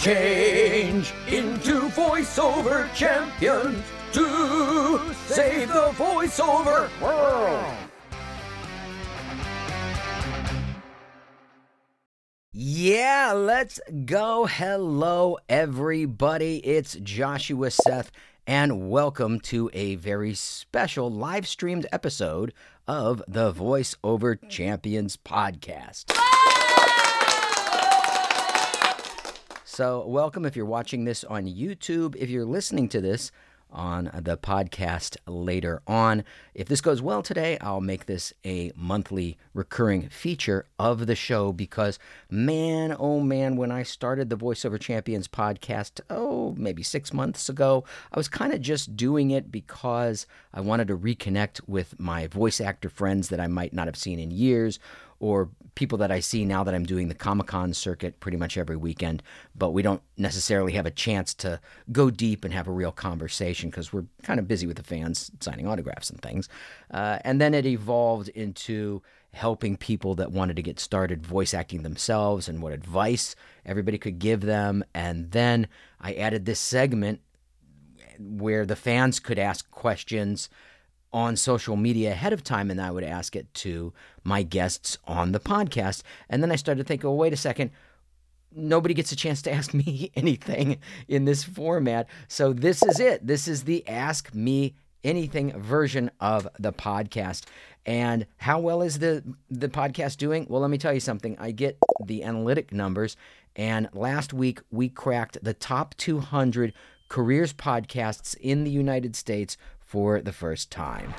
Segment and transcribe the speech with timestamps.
[0.00, 7.74] change into voiceover champions to save the voiceover world.
[12.50, 14.46] Yeah, let's go.
[14.46, 16.58] Hello, everybody.
[16.58, 18.10] It's Joshua Seth,
[18.46, 22.54] and welcome to a very special live streamed episode
[22.88, 26.29] of the Voiceover Champions podcast.
[29.80, 32.14] So, welcome if you're watching this on YouTube.
[32.14, 33.32] If you're listening to this
[33.70, 36.22] on the podcast later on.
[36.52, 41.52] If this goes well today, I'll make this a monthly recurring feature of the show
[41.54, 41.98] because,
[42.28, 47.84] man, oh man, when I started the Voiceover Champions podcast, oh, maybe six months ago,
[48.12, 52.60] I was kind of just doing it because I wanted to reconnect with my voice
[52.60, 54.78] actor friends that I might not have seen in years
[55.20, 58.56] or people that I see now that I'm doing the Comic Con circuit pretty much
[58.56, 59.22] every weekend,
[59.54, 61.60] but we don't necessarily have a chance to
[61.92, 65.30] go deep and have a real conversation because we're kind of busy with the fans
[65.40, 66.48] signing autographs and things.
[66.90, 71.82] Uh, and then it evolved into helping people that wanted to get started voice acting
[71.82, 74.82] themselves and what advice everybody could give them.
[74.94, 75.68] And then
[76.00, 77.20] I added this segment
[78.18, 80.48] where the fans could ask questions
[81.12, 83.92] on social media ahead of time and I would ask it to
[84.24, 86.02] my guests on the podcast.
[86.28, 87.70] And then I started to think, oh, wait a second.
[88.54, 92.06] Nobody gets a chance to ask me anything in this format.
[92.28, 93.26] So this is it.
[93.26, 97.44] This is the Ask Me Anything version of the podcast.
[97.86, 100.46] And how well is the the podcast doing?
[100.50, 101.38] Well, let me tell you something.
[101.38, 103.16] I get the analytic numbers
[103.56, 106.72] and last week we cracked the top 200
[107.08, 109.56] careers podcasts in the United States
[109.90, 111.12] for the first time.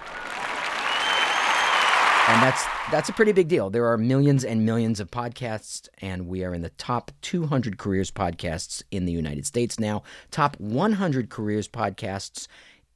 [2.30, 3.70] And that's that's a pretty big deal.
[3.70, 8.12] There are millions and millions of podcasts, and we are in the top 200 careers
[8.12, 10.04] podcasts in the United States now.
[10.30, 12.48] Top 100 careers podcasts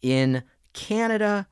[0.02, 1.48] in Canada,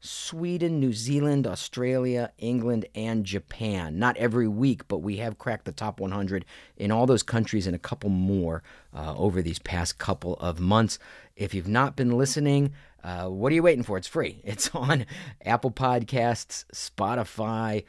[0.00, 3.98] Sweden, New Zealand, Australia, England, and Japan.
[3.98, 6.46] Not every week, but we have cracked the top 100
[6.76, 8.62] in all those countries and a couple more
[8.94, 10.98] uh, over these past couple of months.
[11.36, 12.72] If you've not been listening,
[13.04, 13.98] uh, what are you waiting for?
[13.98, 14.40] It's free.
[14.44, 15.06] It's on
[15.44, 17.84] Apple Podcasts, Spotify,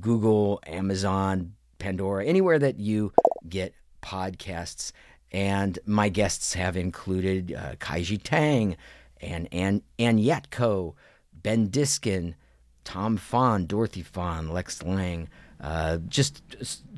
[0.00, 3.12] Google, Amazon, Pandora, anywhere that you
[3.48, 4.92] get podcasts.
[5.32, 8.76] And my guests have included uh, Kaiji Tang
[9.20, 10.94] and Anne, Anne Yatco,
[11.32, 12.36] Ben Diskin,
[12.84, 15.28] Tom Fahn, Dorothy Fahn, Lex Lang.
[15.60, 16.42] Uh, just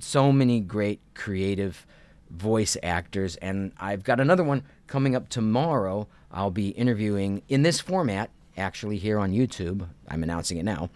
[0.00, 1.86] so many great creative
[2.30, 3.36] voice actors.
[3.36, 6.08] And I've got another one coming up tomorrow.
[6.30, 9.88] I'll be interviewing in this format, actually, here on YouTube.
[10.08, 10.90] I'm announcing it now.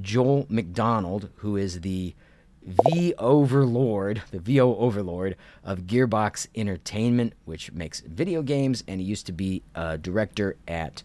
[0.00, 2.14] Joel McDonald, who is the
[2.62, 9.26] V Overlord, the VO Overlord of Gearbox Entertainment, which makes video games, and he used
[9.26, 11.02] to be a director at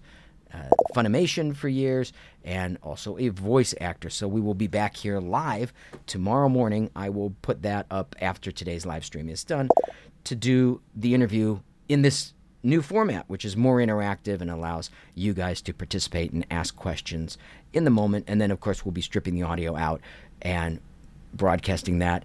[0.53, 2.11] uh, Funimation for years
[2.43, 4.09] and also a voice actor.
[4.09, 5.71] So we will be back here live
[6.07, 6.89] tomorrow morning.
[6.95, 9.69] I will put that up after today's live stream is done
[10.23, 11.59] to do the interview
[11.91, 16.45] in this new format, which is more interactive and allows you guys to participate and
[16.51, 17.37] ask questions
[17.73, 18.25] in the moment.
[18.27, 20.01] And then, of course, we'll be stripping the audio out
[20.41, 20.79] and
[21.33, 22.23] broadcasting that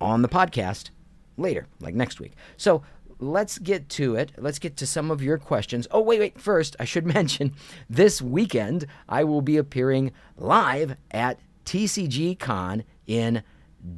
[0.00, 0.90] on the podcast
[1.36, 2.32] later, like next week.
[2.56, 2.82] So
[3.18, 4.32] let's get to it.
[4.38, 5.86] Let's get to some of your questions.
[5.90, 6.40] Oh, wait, wait.
[6.40, 7.54] First, I should mention
[7.90, 13.42] this weekend I will be appearing live at TCG Con in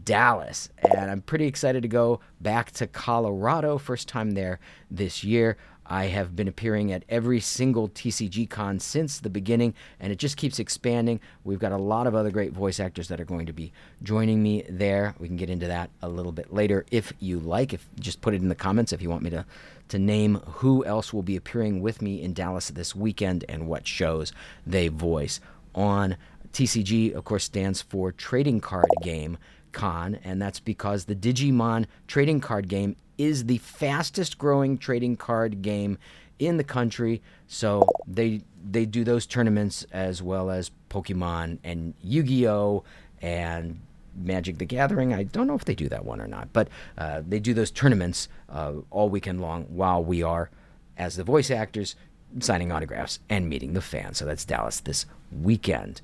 [0.05, 0.69] Dallas.
[0.83, 3.79] And I'm pretty excited to go back to Colorado.
[3.79, 4.61] First time there
[4.91, 5.57] this year.
[5.91, 10.37] I have been appearing at every single TCG con since the beginning, and it just
[10.37, 11.19] keeps expanding.
[11.43, 13.73] We've got a lot of other great voice actors that are going to be
[14.05, 15.17] joining me there.
[15.19, 17.75] We can get into that a little bit later if you like.
[17.75, 19.45] If just put it in the comments if you want me to
[19.89, 23.89] to name who else will be appearing with me in Dallas this weekend and what
[23.89, 24.33] shows
[24.65, 25.41] they voice
[25.75, 26.17] on
[26.53, 27.13] TCG.
[27.13, 29.39] Of course, stands for Trading Card Game
[29.73, 35.63] Con, and that's because the Digimon trading card game is the fastest growing trading card
[35.63, 35.99] game
[36.39, 37.23] in the country.
[37.47, 42.85] So they they do those tournaments as well as Pokemon and Yu-Gi-Oh
[43.23, 43.81] and
[44.15, 45.15] Magic the Gathering.
[45.15, 46.69] I don't know if they do that one or not, but
[46.99, 50.51] uh, they do those tournaments uh, all weekend long while we are,
[50.97, 51.97] as the voice actors,
[52.41, 54.19] signing autographs and meeting the fans.
[54.19, 56.01] So that's Dallas this weekend.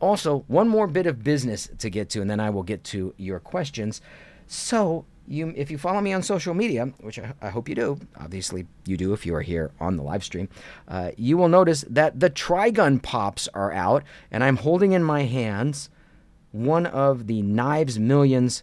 [0.00, 3.14] Also, one more bit of business to get to, and then I will get to
[3.16, 4.00] your questions.
[4.46, 7.98] So, you, if you follow me on social media, which I, I hope you do,
[8.20, 10.48] obviously you do if you are here on the live stream,
[10.88, 15.22] uh, you will notice that the Trigun pops are out, and I'm holding in my
[15.22, 15.88] hands
[16.52, 18.62] one of the Knives Millions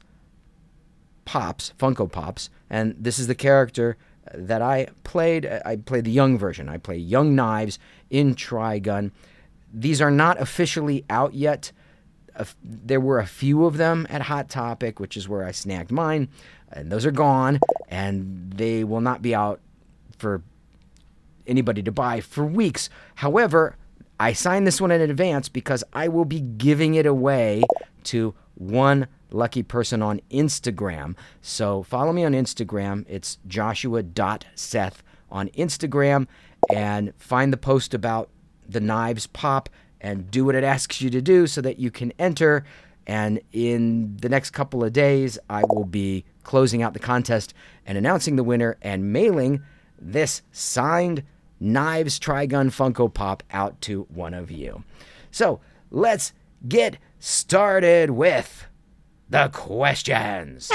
[1.25, 3.97] Pops, Funko Pops, and this is the character
[4.33, 5.45] that I played.
[5.45, 6.69] I played the young version.
[6.69, 7.79] I play Young Knives
[8.09, 9.11] in Trigun.
[9.73, 11.71] These are not officially out yet.
[12.35, 15.91] Uh, there were a few of them at Hot Topic, which is where I snagged
[15.91, 16.29] mine,
[16.71, 17.59] and those are gone,
[17.89, 19.59] and they will not be out
[20.17, 20.41] for
[21.47, 22.89] anybody to buy for weeks.
[23.15, 23.75] However,
[24.19, 27.63] I signed this one in advance because I will be giving it away
[28.03, 31.15] to one lucky person on Instagram.
[31.41, 33.05] So follow me on Instagram.
[33.09, 36.27] It's joshua.seth on Instagram
[36.71, 38.29] and find the post about
[38.67, 39.69] the knives pop
[39.99, 42.65] and do what it asks you to do so that you can enter.
[43.07, 47.53] And in the next couple of days, I will be closing out the contest
[47.85, 49.61] and announcing the winner and mailing
[49.99, 51.23] this signed
[51.59, 54.83] Knives Trigun Funko Pop out to one of you.
[55.29, 55.59] So
[55.91, 56.33] let's
[56.67, 58.65] get started with
[59.29, 60.71] the questions.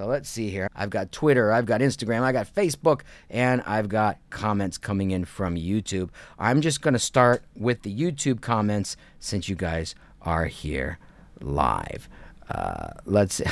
[0.00, 0.70] So let's see here.
[0.74, 5.26] I've got Twitter, I've got Instagram, I got Facebook, and I've got comments coming in
[5.26, 6.08] from YouTube.
[6.38, 10.98] I'm just going to start with the YouTube comments since you guys are here
[11.42, 12.08] live.
[12.48, 13.42] Uh, let's.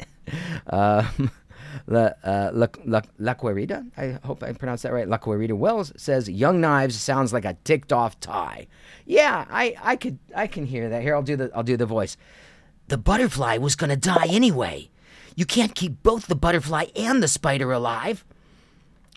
[0.66, 1.30] um,
[1.86, 3.34] La, uh, La, La, La
[3.96, 5.08] I hope I pronounced that right.
[5.08, 8.66] La Querida Wells says, "Young Knives sounds like a ticked off Tai."
[9.06, 11.00] Yeah, I, I could, I can hear that.
[11.00, 12.18] Here, I'll do the, I'll do the voice.
[12.88, 14.90] The butterfly was gonna die anyway.
[15.38, 18.24] You can't keep both the butterfly and the spider alive.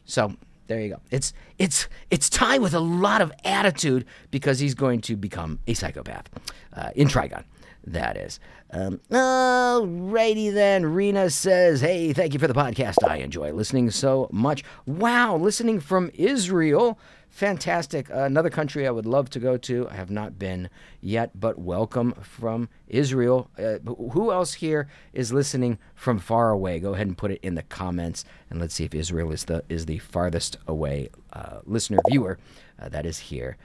[0.05, 0.35] So
[0.67, 1.01] there you go.
[1.09, 5.73] It's it's it's Tai with a lot of attitude because he's going to become a
[5.73, 6.29] psychopath
[6.73, 7.43] uh, in Trigun
[7.87, 8.39] that is.
[8.69, 10.85] Um, alrighty then.
[10.85, 13.03] Rena says, Hey, thank you for the podcast.
[13.03, 14.63] I enjoy listening so much.
[14.85, 16.99] Wow, listening from Israel.
[17.31, 18.11] Fantastic.
[18.11, 19.87] Uh, another country I would love to go to.
[19.89, 20.69] I have not been
[20.99, 23.49] yet, but welcome from Israel.
[23.57, 26.79] Uh, who else here is listening from far away?
[26.79, 29.63] Go ahead and put it in the comments, and let's see if Israel is the
[29.69, 32.37] is the farthest away uh, listener viewer
[32.79, 33.55] uh, that is here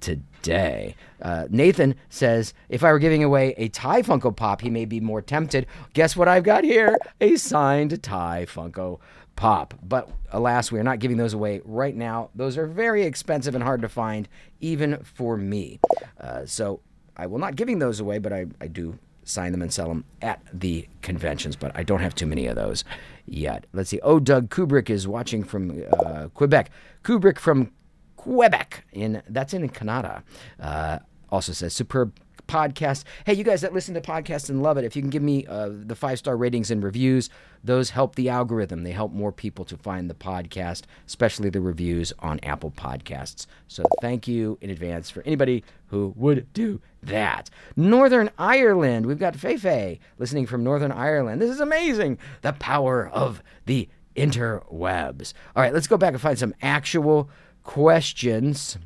[0.00, 0.94] today.
[1.20, 5.00] Uh, Nathan says, if I were giving away a Tai Funko Pop, he may be
[5.00, 5.66] more tempted.
[5.92, 6.96] Guess what I've got here?
[7.20, 9.00] A signed Tai Funko
[9.38, 9.72] Pop.
[9.84, 12.30] But alas, we are not giving those away right now.
[12.34, 14.28] Those are very expensive and hard to find,
[14.60, 15.78] even for me.
[16.20, 16.80] Uh, so
[17.16, 20.04] I will not giving those away, but I, I do sign them and sell them
[20.22, 22.82] at the conventions, but I don't have too many of those
[23.26, 23.66] yet.
[23.72, 24.00] Let's see.
[24.02, 26.70] Oh, Doug Kubrick is watching from uh, Quebec.
[27.04, 27.70] Kubrick from
[28.16, 28.86] Quebec.
[28.90, 30.24] In that's in Canada.
[30.58, 30.98] Uh,
[31.30, 32.18] also says superb
[32.48, 33.04] podcast.
[33.24, 35.46] Hey, you guys that listen to podcasts and love it, if you can give me
[35.46, 37.30] uh, the five star ratings and reviews,
[37.62, 38.82] those help the algorithm.
[38.82, 43.46] They help more people to find the podcast, especially the reviews on Apple Podcasts.
[43.68, 47.50] So thank you in advance for anybody who would do that.
[47.76, 51.40] Northern Ireland, we've got Feifei listening from Northern Ireland.
[51.40, 52.18] This is amazing.
[52.42, 55.32] The power of the interwebs.
[55.54, 57.30] All right, let's go back and find some actual
[57.62, 58.78] questions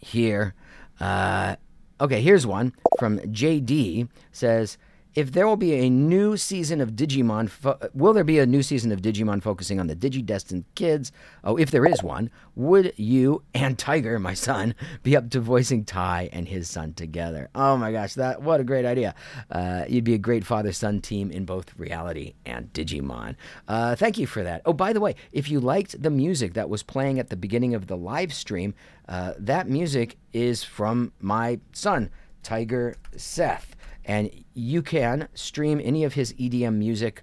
[0.00, 0.54] here.
[1.00, 1.56] Uh,
[2.00, 4.78] okay, here's one from JD says
[5.18, 8.62] if there will be a new season of Digimon, fo- will there be a new
[8.62, 11.10] season of Digimon focusing on the Digidestined kids?
[11.42, 15.84] Oh, if there is one, would you and Tiger, my son, be up to voicing
[15.84, 17.50] Tai and his son together?
[17.56, 19.12] Oh my gosh, that what a great idea!
[19.50, 23.34] Uh, you'd be a great father-son team in both reality and Digimon.
[23.66, 24.62] Uh, thank you for that.
[24.66, 27.74] Oh, by the way, if you liked the music that was playing at the beginning
[27.74, 28.72] of the live stream,
[29.08, 32.08] uh, that music is from my son,
[32.44, 33.74] Tiger Seth
[34.08, 37.22] and you can stream any of his EDM music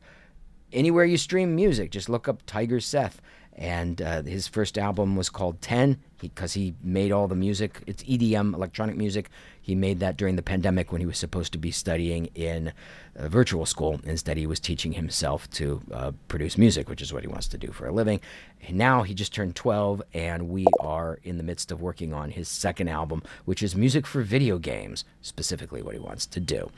[0.71, 1.89] anywhere you stream music.
[1.89, 3.19] Just look up Tiger Seth,
[3.55, 7.81] and uh, his first album was called Ten because he, he, made all the music.
[7.87, 9.29] It's EDM, electronic music.
[9.61, 12.73] He made that during the pandemic when he was supposed to be studying in
[13.15, 13.99] a virtual school.
[14.03, 17.57] Instead, he was teaching himself to uh, produce music, which is what he wants to
[17.57, 18.19] do for a living.
[18.67, 22.31] And now he just turned 12, and we are in the midst of working on
[22.31, 26.69] his second album, which is music for video games, specifically what he wants to do.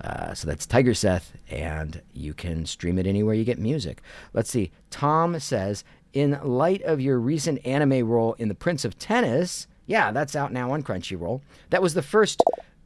[0.00, 4.02] Uh, so that's Tiger Seth, and you can stream it anywhere you get music.
[4.32, 4.70] Let's see.
[4.90, 10.12] Tom says, in light of your recent anime role in The Prince of Tennis, yeah,
[10.12, 11.42] that's out now on Crunchyroll.
[11.70, 12.40] That was the first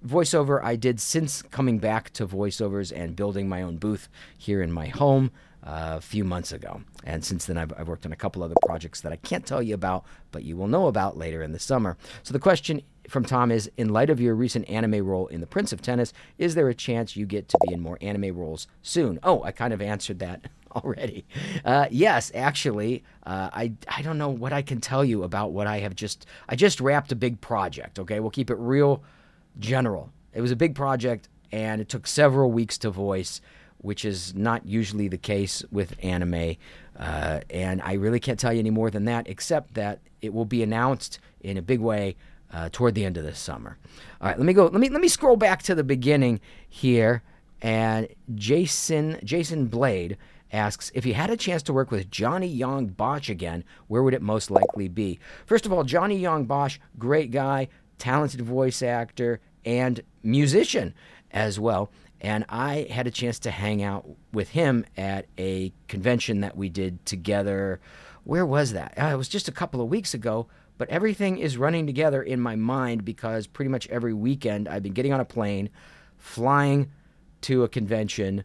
[0.05, 4.73] voiceover I did since coming back to voiceovers and building my own booth here in
[4.73, 5.31] my home
[5.63, 6.81] uh, a few months ago.
[7.05, 9.63] And since then, I've, I've, worked on a couple other projects that I can't tell
[9.63, 11.97] you about, but you will know about later in the summer.
[12.23, 15.47] So the question from Tom is In light of your recent anime role in The
[15.47, 18.69] Prince of Tennis, is there a chance you get to be in more anime roles
[18.83, 19.19] soon?
[19.23, 20.43] Oh, I kind of answered that
[20.77, 21.25] already.
[21.65, 25.67] Uh, yes, actually, uh, I I don't know what I can tell you about what
[25.67, 26.27] I have just.
[26.49, 27.99] I just wrapped a big project.
[27.99, 29.03] Okay, we'll keep it real
[29.59, 30.13] general.
[30.35, 33.41] It was a big project, and it took several weeks to voice,
[33.79, 36.57] which is not usually the case with anime.
[36.99, 40.45] Uh, and I really can't tell you any more than that, except that it will
[40.45, 42.17] be announced in a big way
[42.53, 43.79] uh, toward the end of this summer.
[44.21, 44.67] All right, let me go.
[44.67, 47.23] Let me let me scroll back to the beginning here.
[47.61, 50.17] And Jason Jason Blade
[50.53, 54.15] asks if you had a chance to work with Johnny Yong Bosch again, where would
[54.15, 55.19] it most likely be?
[55.47, 60.95] First of all, Johnny Yong Bosch, great guy, talented voice actor, and musician
[61.31, 61.91] as well.
[62.21, 66.69] And I had a chance to hang out with him at a convention that we
[66.69, 67.81] did together.
[68.25, 68.95] Where was that?
[69.01, 72.41] Uh, it was just a couple of weeks ago, but everything is running together in
[72.41, 75.69] my mind because pretty much every weekend I've been getting on a plane,
[76.17, 76.91] flying
[77.43, 78.45] to a convention,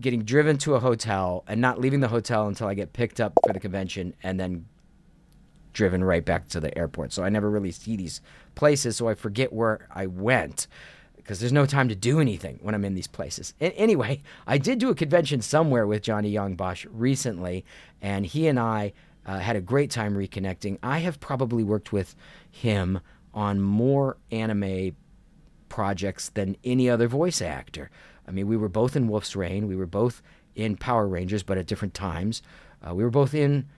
[0.00, 3.34] getting driven to a hotel, and not leaving the hotel until I get picked up
[3.44, 4.66] for the convention and then
[5.72, 7.12] driven right back to the airport.
[7.12, 8.20] So I never really see these
[8.54, 10.68] places, so I forget where I went
[11.16, 13.52] because there's no time to do anything when I'm in these places.
[13.60, 17.66] Anyway, I did do a convention somewhere with Johnny Yong Bosch recently,
[18.00, 18.94] and he and I
[19.28, 20.78] uh, had a great time reconnecting.
[20.82, 22.16] I have probably worked with
[22.50, 23.00] him
[23.34, 24.96] on more anime
[25.68, 27.90] projects than any other voice actor.
[28.26, 30.22] I mean, we were both in Wolf's Rain, we were both
[30.54, 32.40] in Power Rangers, but at different times.
[32.82, 33.68] Uh, we were both in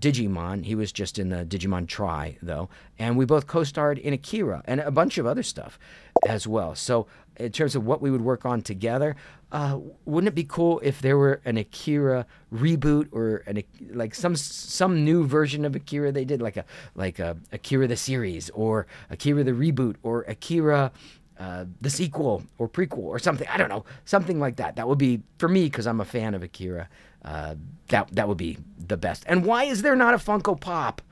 [0.00, 0.64] Digimon.
[0.64, 2.68] He was just in the Digimon Tri, though.
[2.98, 5.78] And we both co starred in Akira and a bunch of other stuff
[6.26, 6.74] as well.
[6.74, 7.06] So,
[7.38, 9.16] in terms of what we would work on together,
[9.52, 14.34] uh, wouldn't it be cool if there were an Akira reboot or an like some
[14.34, 16.64] some new version of Akira they did, like a
[16.94, 20.90] like a Akira the series or Akira the reboot or Akira
[21.38, 23.46] uh, the sequel or prequel or something.
[23.48, 24.76] I don't know, something like that.
[24.76, 26.88] That would be for me because I'm a fan of Akira.
[27.24, 27.56] Uh,
[27.88, 29.24] that that would be the best.
[29.26, 31.02] And why is there not a Funko Pop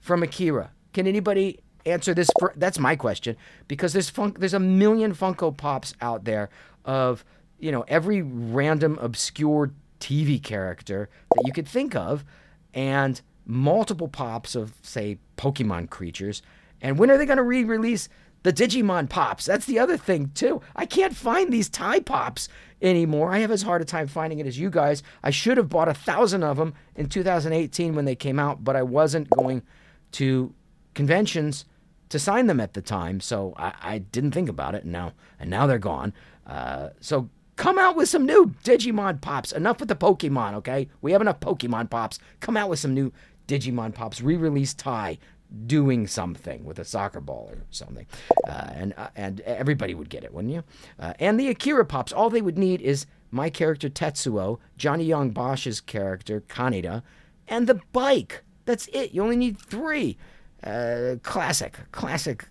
[0.00, 0.70] from Akira?
[0.92, 2.30] Can anybody answer this?
[2.38, 3.36] For, that's my question
[3.68, 6.50] because there's fun, there's a million Funko Pops out there
[6.84, 7.24] of
[7.58, 12.24] you know every random obscure TV character that you could think of,
[12.74, 16.42] and multiple pops of say Pokemon creatures.
[16.80, 18.08] And when are they going to re-release
[18.42, 19.46] the Digimon pops?
[19.46, 20.60] That's the other thing too.
[20.74, 22.48] I can't find these Tai pops
[22.80, 23.30] anymore.
[23.30, 25.02] I have as hard a time finding it as you guys.
[25.22, 28.74] I should have bought a thousand of them in 2018 when they came out, but
[28.74, 29.62] I wasn't going
[30.12, 30.52] to
[30.94, 31.64] conventions
[32.12, 34.84] to sign them at the time, so I, I didn't think about it.
[34.84, 36.12] And now, and now they're gone.
[36.46, 39.52] Uh, so come out with some new Digimon pops.
[39.52, 40.88] Enough with the Pokemon, okay?
[41.00, 42.18] We have enough Pokemon pops.
[42.40, 43.12] Come out with some new
[43.48, 44.20] Digimon pops.
[44.20, 45.18] Re-release Tai
[45.66, 48.06] doing something with a soccer ball or something,
[48.48, 50.64] uh, and uh, and everybody would get it, wouldn't you?
[50.98, 55.30] Uh, and the Akira pops, all they would need is my character Tetsuo, Johnny Yong
[55.30, 57.02] Bosch's character Kaneda,
[57.48, 58.42] and the bike.
[58.64, 59.12] That's it.
[59.12, 60.16] You only need three.
[60.64, 62.48] Uh, classic, classic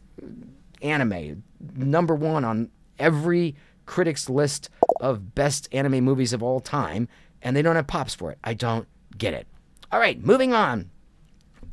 [0.82, 1.44] anime,
[1.75, 7.08] number one on every critic's list of best anime movies of all time,
[7.41, 8.38] and they don't have pops for it.
[8.44, 8.88] I don't
[9.18, 9.48] get it.
[9.91, 10.89] All right, moving on.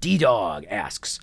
[0.00, 1.18] D Dog asks,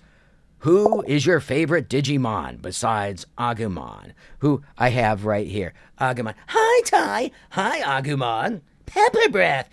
[0.60, 4.12] Who is your favorite Digimon besides Agumon?
[4.40, 5.72] Who I have right here.
[6.00, 6.34] Agumon.
[6.48, 7.30] Hi, Tai.
[7.50, 8.60] Hi, Agumon.
[8.84, 9.70] Pepper breath.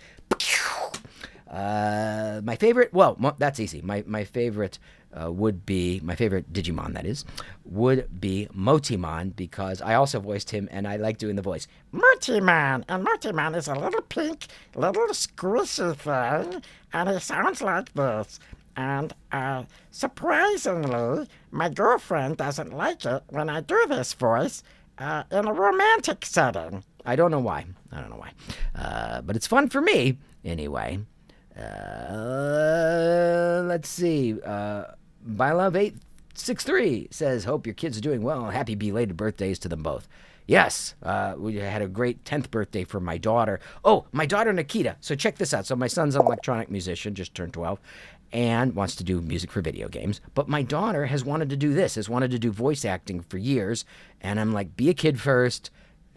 [1.50, 3.80] Uh, my favorite, well, that's easy.
[3.80, 4.78] My, my favorite
[5.20, 7.24] uh, would be, my favorite Digimon, that is,
[7.64, 11.66] would be Motimon because I also voiced him and I like doing the voice.
[11.92, 18.40] Motimon, and Motimon is a little pink, little squishy thing, and he sounds like this.
[18.76, 24.62] And uh, surprisingly, my girlfriend doesn't like it when I do this voice
[24.98, 26.82] uh, in a romantic setting.
[27.06, 27.66] I don't know why.
[27.92, 28.32] I don't know why.
[28.74, 30.98] Uh, but it's fun for me anyway.
[31.56, 34.34] Uh, let's see.
[35.24, 38.50] Uh, ByLove863 says, Hope your kids are doing well.
[38.50, 40.08] Happy belated birthdays to them both.
[40.46, 43.60] Yes, uh, we had a great 10th birthday for my daughter.
[43.82, 44.96] Oh, my daughter Nikita.
[45.00, 45.64] So check this out.
[45.64, 47.80] So my son's an electronic musician, just turned 12,
[48.30, 50.20] and wants to do music for video games.
[50.34, 53.38] But my daughter has wanted to do this, has wanted to do voice acting for
[53.38, 53.86] years.
[54.20, 55.70] And I'm like, be a kid first,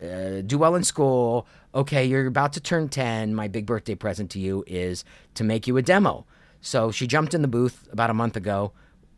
[0.04, 1.48] uh, do well in school.
[1.74, 3.34] Okay, you're about to turn 10.
[3.34, 6.26] My big birthday present to you is to make you a demo.
[6.60, 8.74] So she jumped in the booth about a month ago.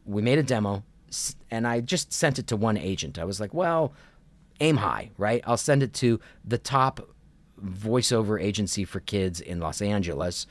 [0.09, 0.83] We made a demo,
[1.51, 3.19] and I just sent it to one agent.
[3.19, 3.93] I was like, well,
[4.59, 5.43] aim high, right?
[5.45, 6.99] I'll send it to the top
[7.63, 10.47] voiceover agency for kids in Los Angeles,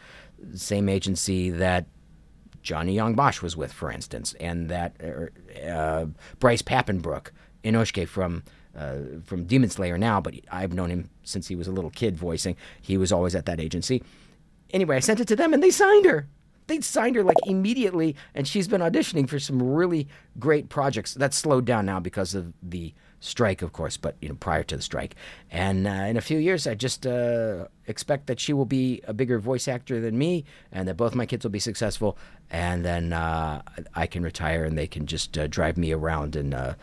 [0.55, 1.87] same agency that
[2.62, 4.95] Johnny Yong Bosch was with, for instance, and that
[5.67, 6.07] uh,
[6.38, 7.31] Bryce Papenbrook,
[7.65, 8.45] Inosuke from
[8.77, 12.17] uh, from Demon Slayer now, but I've known him since he was a little kid
[12.17, 12.57] voicing.
[12.81, 14.05] He was always at that agency.
[14.71, 16.29] Anyway, I sent it to them and they signed her.
[16.69, 20.07] They signed her like immediately, and she's been auditioning for some really
[20.39, 21.15] great projects.
[21.15, 24.77] That's slowed down now because of the strike, of course, but you know prior to
[24.77, 25.15] the strike.
[25.51, 29.15] And uh, in a few years, I just uh, expect that she will be a
[29.15, 32.19] bigger voice actor than me, and that both my kids will be successful,
[32.51, 33.63] and then uh,
[33.95, 36.75] I can retire and they can just uh, drive me around and uh,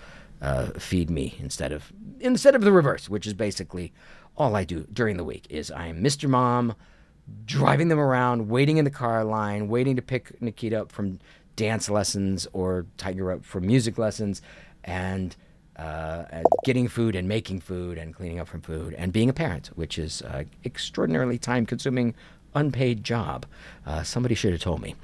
[0.42, 3.94] uh, feed me instead of instead of the reverse, which is basically
[4.36, 5.46] all I do during the week.
[5.50, 6.28] Is I am Mr.
[6.28, 6.76] Mom
[7.46, 11.20] driving them around, waiting in the car line, waiting to pick Nikita up from
[11.56, 14.42] dance lessons or Tiger up from music lessons,
[14.84, 15.36] and
[15.78, 16.24] uh,
[16.64, 19.98] getting food and making food and cleaning up from food and being a parent, which
[19.98, 22.16] is an extraordinarily time consuming,
[22.54, 23.46] unpaid job.
[23.86, 24.96] Uh, somebody should have told me.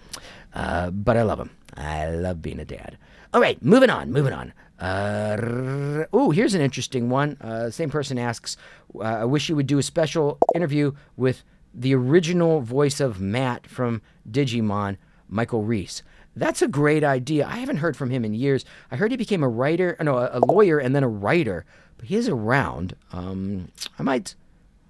[0.53, 1.49] Uh, but I love them.
[1.75, 2.97] I love being a dad.
[3.33, 4.53] All right, moving on, moving on.
[4.79, 7.37] Uh, oh, here's an interesting one.
[7.39, 8.57] Uh, same person asks,
[8.95, 13.65] uh, I wish you would do a special interview with the original voice of Matt
[13.67, 14.97] from Digimon,
[15.27, 16.01] Michael Reisz.
[16.35, 17.45] That's a great idea.
[17.45, 18.63] I haven't heard from him in years.
[18.89, 21.65] I heard he became a writer, no, a, lawyer, and then a writer.
[21.97, 22.95] But he is around.
[23.11, 24.35] Um, I might,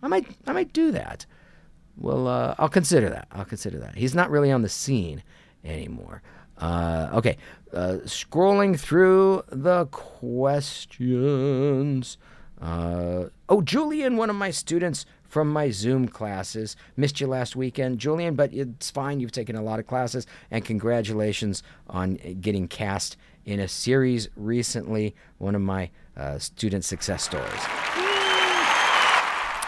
[0.04, 1.26] I might, I might do that.
[1.98, 3.28] Well, uh, I'll consider that.
[3.32, 3.96] I'll consider that.
[3.96, 5.24] He's not really on the scene
[5.64, 6.22] anymore.
[6.58, 7.38] Uh, okay,
[7.74, 11.08] uh, scrolling through the questions.
[12.62, 16.76] Uh, oh, Julian, one of my students from my Zoom classes.
[16.98, 19.22] Missed you last weekend, Julian, but it's fine.
[19.22, 25.16] You've taken a lot of classes, and congratulations on getting cast in a series recently,
[25.38, 27.62] one of my uh, student success stories.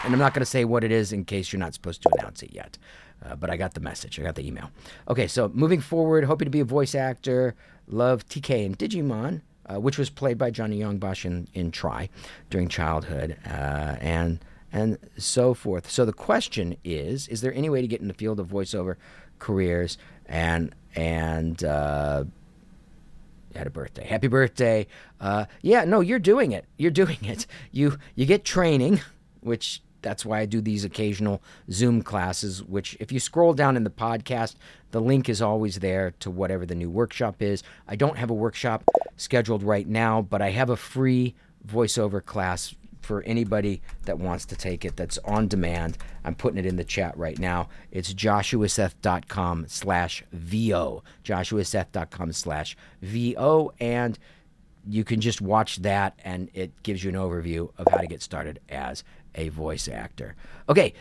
[0.04, 2.10] And I'm not going to say what it is in case you're not supposed to
[2.18, 2.76] announce it yet.
[3.24, 4.20] Uh, but I got the message.
[4.20, 4.70] I got the email.
[5.08, 7.54] Okay, so moving forward, hoping to be a voice actor.
[7.88, 12.10] Love TK and Digimon, uh, which was played by Johnny Yong Bosch in, in Tri
[12.50, 13.38] during childhood.
[13.46, 14.40] Uh, and
[14.74, 15.88] and so forth.
[15.88, 18.96] So the question is: Is there any way to get in the field of voiceover
[19.38, 22.24] careers and and uh,
[23.54, 24.04] had a birthday?
[24.04, 24.86] Happy birthday!
[25.20, 26.66] Uh, yeah, no, you're doing it.
[26.76, 27.46] You're doing it.
[27.70, 29.00] You you get training,
[29.40, 31.40] which that's why I do these occasional
[31.70, 34.56] Zoom classes, which, if you scroll down in the podcast,
[34.90, 37.62] the link is always there to whatever the new workshop is.
[37.88, 38.84] I don't have a workshop
[39.16, 41.34] scheduled right now, but I have a free
[41.66, 45.98] voiceover class for anybody that wants to take it that's on demand.
[46.24, 47.68] I'm putting it in the chat right now.
[47.90, 51.02] It's joshuaseth.com slash VO.
[51.24, 53.72] joshuaseth.com slash VO.
[53.78, 54.18] And
[54.86, 58.22] you can just watch that and it gives you an overview of how to get
[58.22, 60.36] started as a voice actor.
[60.68, 60.94] Okay,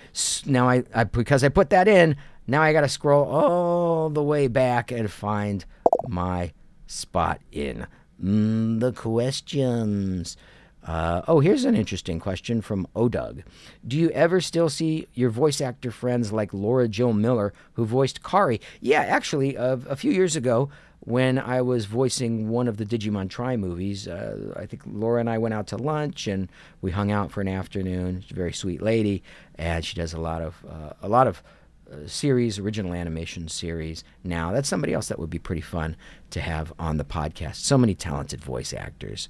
[0.45, 2.15] now I, I because I put that in,
[2.47, 5.65] now I got to scroll all the way back and find
[6.07, 6.51] my
[6.87, 7.87] spot in
[8.21, 10.37] mm, the questions.
[10.85, 13.43] Uh, oh, here's an interesting question from Odug.
[13.87, 18.21] Do you ever still see your voice actor friends like Lara Jill Miller, who voiced
[18.23, 18.59] Kari?
[18.81, 20.69] Yeah, actually, uh, a few years ago,
[20.99, 25.29] when I was voicing one of the Digimon Tri movies, uh, I think Laura and
[25.29, 26.49] I went out to lunch and
[26.81, 28.21] we hung out for an afternoon.
[28.21, 29.21] She's a very sweet lady,
[29.55, 31.43] and she does a lot of uh, a lot of
[31.91, 34.03] uh, series, original animation series.
[34.23, 35.97] Now, that's somebody else that would be pretty fun
[36.31, 37.55] to have on the podcast.
[37.55, 39.27] So many talented voice actors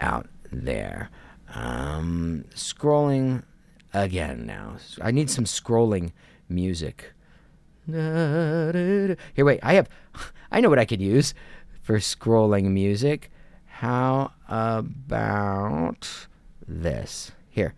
[0.00, 1.10] out there.
[1.54, 3.42] Um, scrolling
[3.92, 4.76] again now.
[5.00, 6.12] I need some scrolling
[6.48, 7.12] music.
[7.86, 9.60] Here, wait.
[9.62, 9.88] I have.
[10.52, 11.34] I know what I could use
[11.82, 13.30] for scrolling music.
[13.66, 16.26] How about
[16.68, 17.32] this?
[17.50, 17.74] Here.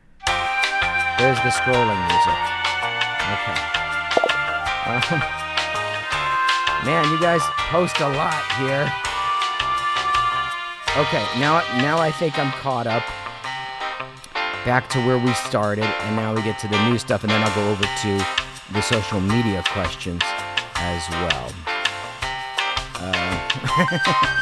[1.19, 2.39] There's the scrolling music.
[3.33, 3.59] Okay.
[4.87, 5.21] Um,
[6.85, 9.04] man, you guys post a lot here.
[10.97, 13.03] Okay, now now I think I'm caught up
[14.65, 17.43] back to where we started, and now we get to the new stuff, and then
[17.43, 18.27] I'll go over to
[18.73, 20.23] the social media questions
[20.77, 21.74] as well.
[22.97, 24.35] Uh,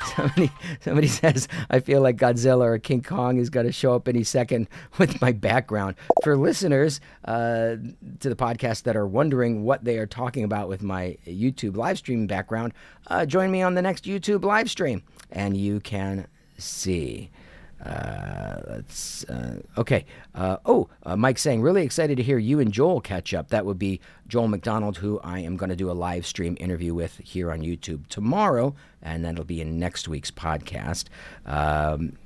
[0.16, 4.08] somebody, somebody says, I feel like Godzilla or King Kong is going to show up
[4.08, 5.96] any second with my background.
[6.22, 7.76] For listeners uh,
[8.20, 11.98] to the podcast that are wondering what they are talking about with my YouTube live
[11.98, 12.72] stream background,
[13.08, 16.26] uh, join me on the next YouTube live stream and you can
[16.58, 17.30] see.
[17.84, 20.04] Uh, let's uh, okay.
[20.34, 23.48] Uh, oh, uh, Mike saying really excited to hear you and Joel catch up.
[23.48, 26.92] That would be Joel McDonald, who I am going to do a live stream interview
[26.92, 31.04] with here on YouTube tomorrow, and that'll be in next week's podcast.
[31.46, 32.18] Um,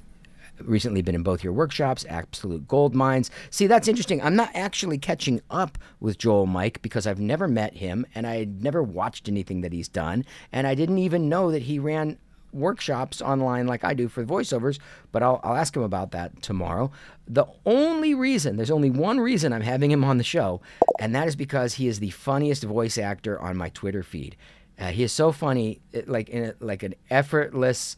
[0.60, 3.30] recently been in both your workshops, Absolute Gold Mines.
[3.50, 4.20] See, that's interesting.
[4.22, 8.44] I'm not actually catching up with Joel Mike because I've never met him and I
[8.44, 12.18] never watched anything that he's done, and I didn't even know that he ran
[12.54, 14.78] workshops online like I do for voiceovers,
[15.12, 16.90] but I'll, I'll ask him about that tomorrow.
[17.26, 20.60] The only reason, there's only one reason I'm having him on the show,
[20.98, 24.36] and that is because he is the funniest voice actor on my Twitter feed.
[24.78, 27.96] Uh, he is so funny, like in a, like an effortless,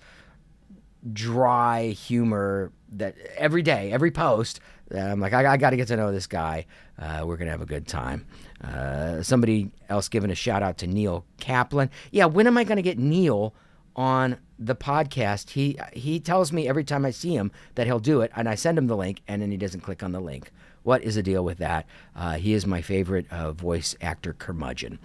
[1.12, 4.60] dry humor that every day, every post,
[4.94, 6.66] I'm like, I, I got to get to know this guy.
[6.98, 8.26] Uh, we're gonna have a good time.
[8.62, 11.90] Uh, somebody else giving a shout out to Neil Kaplan.
[12.10, 13.54] Yeah, when am I gonna get Neil
[13.94, 15.50] on the podcast?
[15.50, 18.54] He he tells me every time I see him that he'll do it, and I
[18.54, 20.50] send him the link, and then he doesn't click on the link.
[20.82, 21.86] What is the deal with that?
[22.14, 24.98] Uh, he is my favorite uh, voice actor curmudgeon,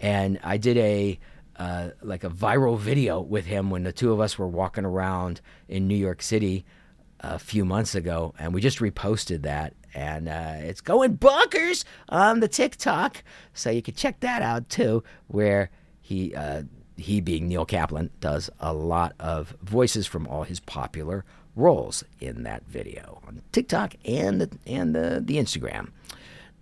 [0.00, 1.18] and I did a
[1.56, 5.40] uh, like a viral video with him when the two of us were walking around
[5.68, 6.64] in New York City
[7.20, 12.40] a few months ago, and we just reposted that, and uh, it's going bonkers on
[12.40, 16.62] the TikTok, so you can check that out too, where he uh,
[16.98, 21.24] he being Neil Kaplan does a lot of voices from all his popular
[21.56, 25.90] roles in that video on TikTok and the and the, the Instagram.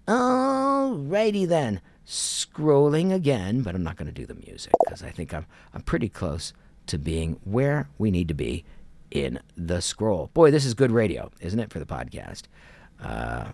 [0.07, 5.35] Alrighty then, scrolling again, but I'm not going to do the music because I think
[5.35, 6.53] I'm I'm pretty close
[6.87, 8.65] to being where we need to be
[9.11, 10.31] in the scroll.
[10.35, 12.43] Boy, this is good radio, isn't it, for the podcast?
[13.01, 13.47] Uh,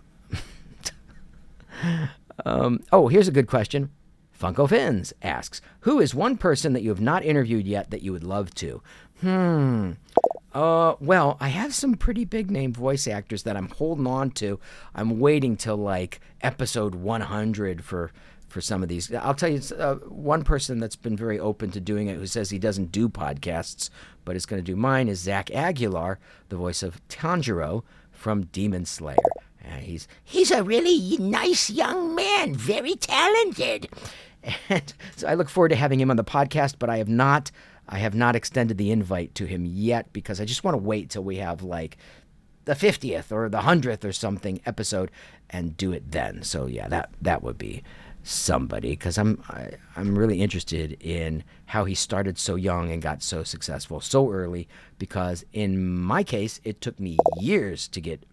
[2.45, 3.89] um, oh, here's a good question.
[4.43, 8.11] Funko Fins asks, "Who is one person that you have not interviewed yet that you
[8.11, 8.81] would love to?"
[9.21, 9.91] Hmm.
[10.53, 14.59] Uh, well, I have some pretty big name voice actors that I'm holding on to.
[14.93, 18.11] I'm waiting till like episode 100 for
[18.49, 19.13] for some of these.
[19.15, 22.49] I'll tell you uh, one person that's been very open to doing it who says
[22.49, 23.89] he doesn't do podcasts,
[24.25, 28.85] but is going to do mine is Zach Aguilar, the voice of Tanjiro from Demon
[28.85, 29.15] Slayer.
[29.65, 33.87] Uh, he's He's a really nice young man, very talented.
[34.69, 37.51] And so I look forward to having him on the podcast, but I have not
[37.87, 41.09] I have not extended the invite to him yet because I just want to wait
[41.09, 41.97] till we have like
[42.65, 45.11] the 50th or the 100th or something episode
[45.49, 46.43] and do it then.
[46.43, 47.83] So yeah, that that would be
[48.23, 53.21] somebody because I'm I, I'm really interested in how he started so young and got
[53.21, 58.23] so successful so early because in my case it took me years to get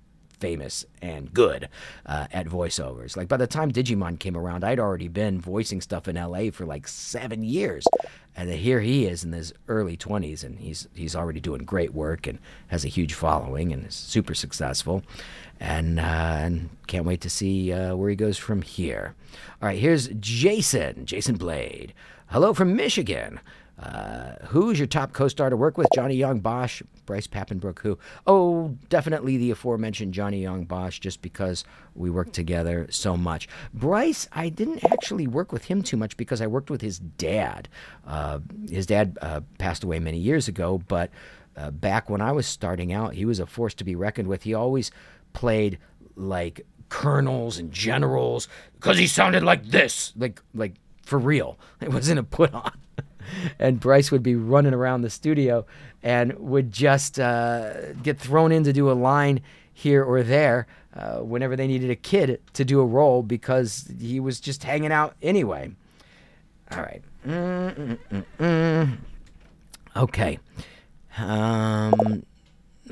[0.40, 1.68] famous and good
[2.06, 3.16] uh, at voiceovers.
[3.16, 6.64] Like by the time Digimon came around, I'd already been voicing stuff in LA for
[6.66, 7.84] like seven years,
[8.34, 12.26] and here he is in his early twenties, and he's he's already doing great work
[12.26, 15.02] and has a huge following and is super successful,
[15.60, 19.14] and uh, and can't wait to see uh, where he goes from here.
[19.62, 21.92] All right, here's Jason, Jason Blade.
[22.28, 23.40] Hello from Michigan.
[23.80, 25.86] Uh, who's your top co-star to work with?
[25.94, 27.78] Johnny Yong, Bosch, Bryce Papenbrook.
[27.78, 27.98] Who?
[28.26, 31.64] Oh, definitely the aforementioned Johnny Yong, Bosch, just because
[31.94, 33.48] we worked together so much.
[33.72, 37.70] Bryce, I didn't actually work with him too much because I worked with his dad.
[38.06, 41.10] Uh, his dad uh, passed away many years ago, but
[41.56, 44.42] uh, back when I was starting out, he was a force to be reckoned with.
[44.42, 44.90] He always
[45.32, 45.78] played
[46.16, 50.74] like colonels and generals because he sounded like this, like like
[51.10, 51.58] for real.
[51.80, 52.72] It wasn't a put on
[53.58, 55.66] and Bryce would be running around the studio
[56.02, 59.40] and would just uh, get thrown in to do a line
[59.72, 64.20] here or there uh, whenever they needed a kid to do a role because he
[64.20, 65.70] was just hanging out anyway.
[66.72, 67.02] All right.
[67.26, 68.98] Mm-mm-mm-mm.
[69.96, 70.38] Okay.
[71.18, 72.24] Um,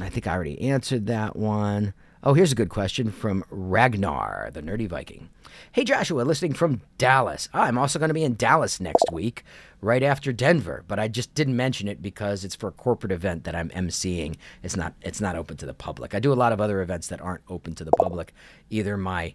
[0.01, 1.95] I think I already answered that one.
[2.25, 5.29] Oh, here's a good question from Ragnar, the nerdy Viking.
[5.71, 7.49] Hey, Joshua, listening from Dallas.
[7.53, 9.45] I'm also going to be in Dallas next week,
[9.81, 13.45] right after Denver, but I just didn't mention it because it's for a corporate event
[13.45, 14.35] that I'm emceeing.
[14.65, 16.13] It's not it's not open to the public.
[16.13, 18.35] I do a lot of other events that aren't open to the public,
[18.69, 19.35] either my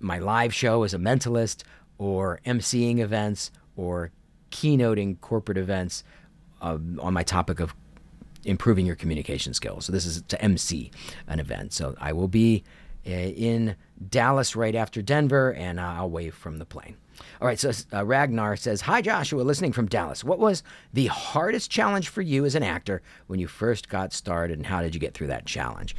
[0.00, 1.62] my live show as a mentalist
[1.98, 4.10] or emceeing events or
[4.50, 6.02] keynoting corporate events
[6.60, 7.74] uh, on my topic of
[8.44, 9.86] improving your communication skills.
[9.86, 10.90] So this is to MC
[11.26, 11.72] an event.
[11.72, 12.64] So I will be
[13.06, 13.76] uh, in
[14.08, 16.96] Dallas right after Denver, and I'll wave from the plane.
[17.40, 20.24] All right, so uh, Ragnar says, Hi, Joshua, listening from Dallas.
[20.24, 24.58] What was the hardest challenge for you as an actor when you first got started,
[24.58, 25.94] and how did you get through that challenge?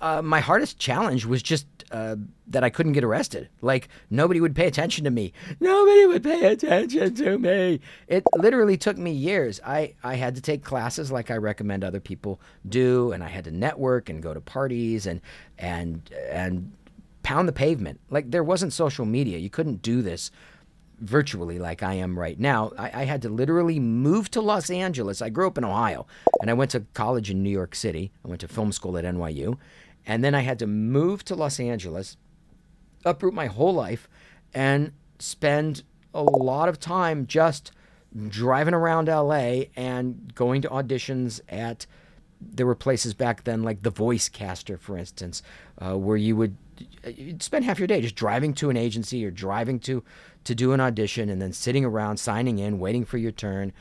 [0.00, 3.48] Uh, my hardest challenge was just uh, that I couldn't get arrested.
[3.60, 5.32] Like, nobody would pay attention to me.
[5.60, 7.80] Nobody would pay attention to me.
[8.08, 9.60] It literally took me years.
[9.64, 13.44] I, I had to take classes like I recommend other people do, and I had
[13.44, 15.20] to network and go to parties and,
[15.58, 16.72] and, and
[17.22, 18.00] pound the pavement.
[18.08, 19.38] Like, there wasn't social media.
[19.38, 20.30] You couldn't do this
[21.00, 22.72] virtually like I am right now.
[22.76, 25.22] I, I, had to literally move to Los Angeles.
[25.22, 26.06] I grew up in Ohio
[26.40, 28.12] and I went to college in New York City.
[28.24, 29.56] I went to film school at NYU.
[30.06, 32.16] And then I had to move to Los Angeles,
[33.04, 34.08] uproot my whole life,
[34.52, 35.82] and spend
[36.12, 37.72] a lot of time just
[38.28, 41.86] driving around LA and going to auditions at.
[42.42, 45.42] There were places back then like the Voice Caster, for instance,
[45.78, 46.56] uh, where you would
[47.06, 50.02] you'd spend half your day just driving to an agency or driving to
[50.44, 53.72] to do an audition and then sitting around signing in, waiting for your turn,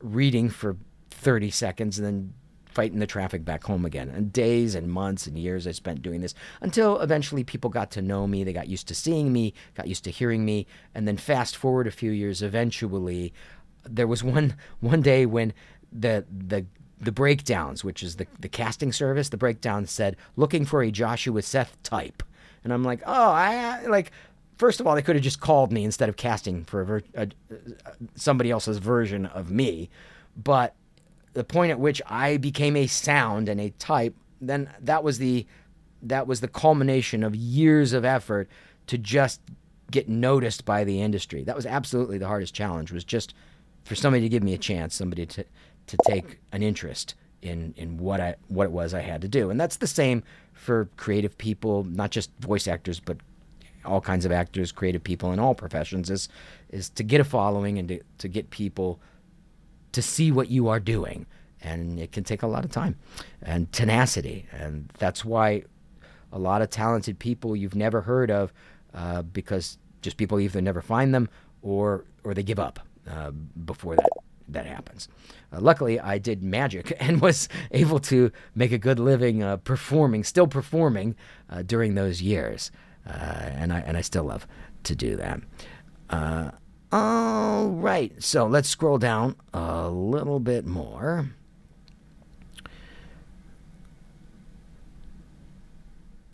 [0.00, 0.76] reading for
[1.10, 2.34] 30 seconds, and then
[2.72, 4.08] fighting the traffic back home again.
[4.08, 8.02] And days and months and years I spent doing this until eventually people got to
[8.02, 8.44] know me.
[8.44, 10.66] They got used to seeing me, got used to hearing me.
[10.94, 13.32] And then fast forward a few years, eventually,
[13.84, 15.52] there was one one day when
[15.92, 16.66] the the
[17.00, 21.42] the breakdowns, which is the the casting service, the breakdown said looking for a Joshua
[21.42, 22.22] Seth type,
[22.64, 24.12] and I'm like, oh, I like.
[24.58, 27.02] First of all, they could have just called me instead of casting for a ver-
[27.14, 29.90] a, uh, somebody else's version of me,
[30.36, 30.74] but
[31.32, 35.46] the point at which I became a sound and a type, then that was the
[36.02, 38.48] that was the culmination of years of effort
[38.88, 39.40] to just
[39.90, 41.44] get noticed by the industry.
[41.44, 43.34] That was absolutely the hardest challenge was just
[43.84, 45.44] for somebody to give me a chance, somebody to
[45.86, 49.50] to take an interest in in what I what it was I had to do.
[49.50, 53.18] And that's the same for creative people, not just voice actors, but
[53.84, 56.28] all kinds of actors, creative people in all professions is
[56.70, 59.00] is to get a following and to, to get people
[59.92, 61.26] to see what you are doing.
[61.60, 62.96] And it can take a lot of time
[63.42, 64.46] and tenacity.
[64.52, 65.62] And that's why
[66.32, 68.52] a lot of talented people you've never heard of
[68.94, 71.28] uh, because just people either never find them
[71.60, 73.30] or or they give up uh,
[73.64, 74.21] before that
[74.52, 75.08] that happens.
[75.52, 80.24] Uh, luckily, I did magic and was able to make a good living uh, performing,
[80.24, 81.16] still performing
[81.50, 82.70] uh, during those years,
[83.06, 84.46] uh, and I and I still love
[84.84, 85.40] to do that.
[86.10, 86.50] Uh,
[86.90, 91.30] all right, so let's scroll down a little bit more.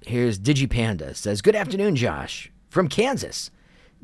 [0.04, 3.50] Here's DigiPanda says, "Good afternoon, Josh from Kansas."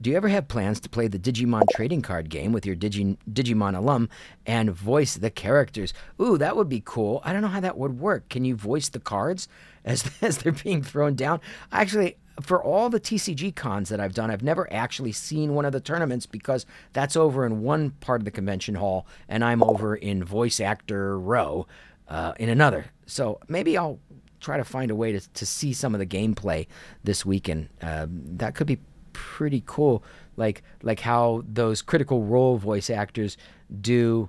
[0.00, 3.16] Do you ever have plans to play the Digimon trading card game with your Digi-
[3.30, 4.08] Digimon alum
[4.44, 5.94] and voice the characters?
[6.20, 7.20] Ooh, that would be cool.
[7.24, 8.28] I don't know how that would work.
[8.28, 9.48] Can you voice the cards
[9.84, 11.40] as, as they're being thrown down?
[11.70, 15.72] Actually, for all the TCG cons that I've done, I've never actually seen one of
[15.72, 19.94] the tournaments because that's over in one part of the convention hall and I'm over
[19.94, 21.68] in voice actor row
[22.08, 22.86] uh, in another.
[23.06, 24.00] So maybe I'll
[24.40, 26.66] try to find a way to, to see some of the gameplay
[27.04, 27.68] this weekend.
[27.80, 28.78] Uh, that could be
[29.14, 30.04] pretty cool
[30.36, 33.36] like like how those critical role voice actors
[33.80, 34.28] do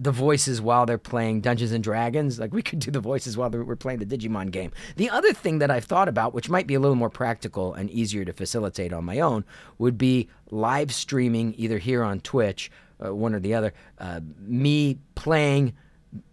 [0.00, 2.38] the voices while they're playing Dungeons and Dragons.
[2.38, 4.72] Like we could do the voices while we're playing the Digimon game.
[4.96, 7.90] The other thing that I've thought about, which might be a little more practical and
[7.90, 9.44] easier to facilitate on my own,
[9.76, 12.70] would be live streaming either here on Twitch,
[13.04, 15.74] uh, one or the other, uh, me playing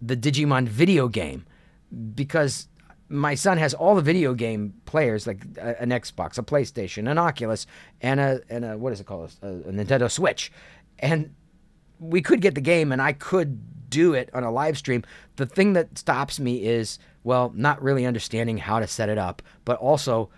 [0.02, 1.46] the Digimon video game
[2.16, 2.70] because
[3.10, 7.66] my son has all the video game players like an Xbox, a PlayStation, an Oculus,
[8.02, 10.52] and a and a what is it called, a, a Nintendo Switch,
[11.00, 11.34] and
[12.00, 15.04] we could get the game, and I could do it on a live stream.
[15.38, 19.42] The thing that stops me is well, not really understanding how to set it up,
[19.66, 20.30] but also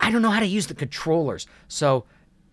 [0.00, 1.46] I don't know how to use the controllers.
[1.68, 2.04] So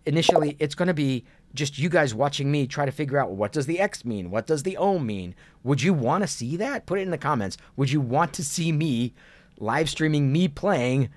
[0.06, 3.52] initially, it's going to be just you guys watching me try to figure out what
[3.52, 4.32] does the X mean?
[4.32, 5.36] What does the O mean?
[5.64, 6.86] Would you want to see that?
[6.86, 7.58] Put it in the comments.
[7.76, 9.14] Would you want to see me
[9.58, 11.10] live streaming me playing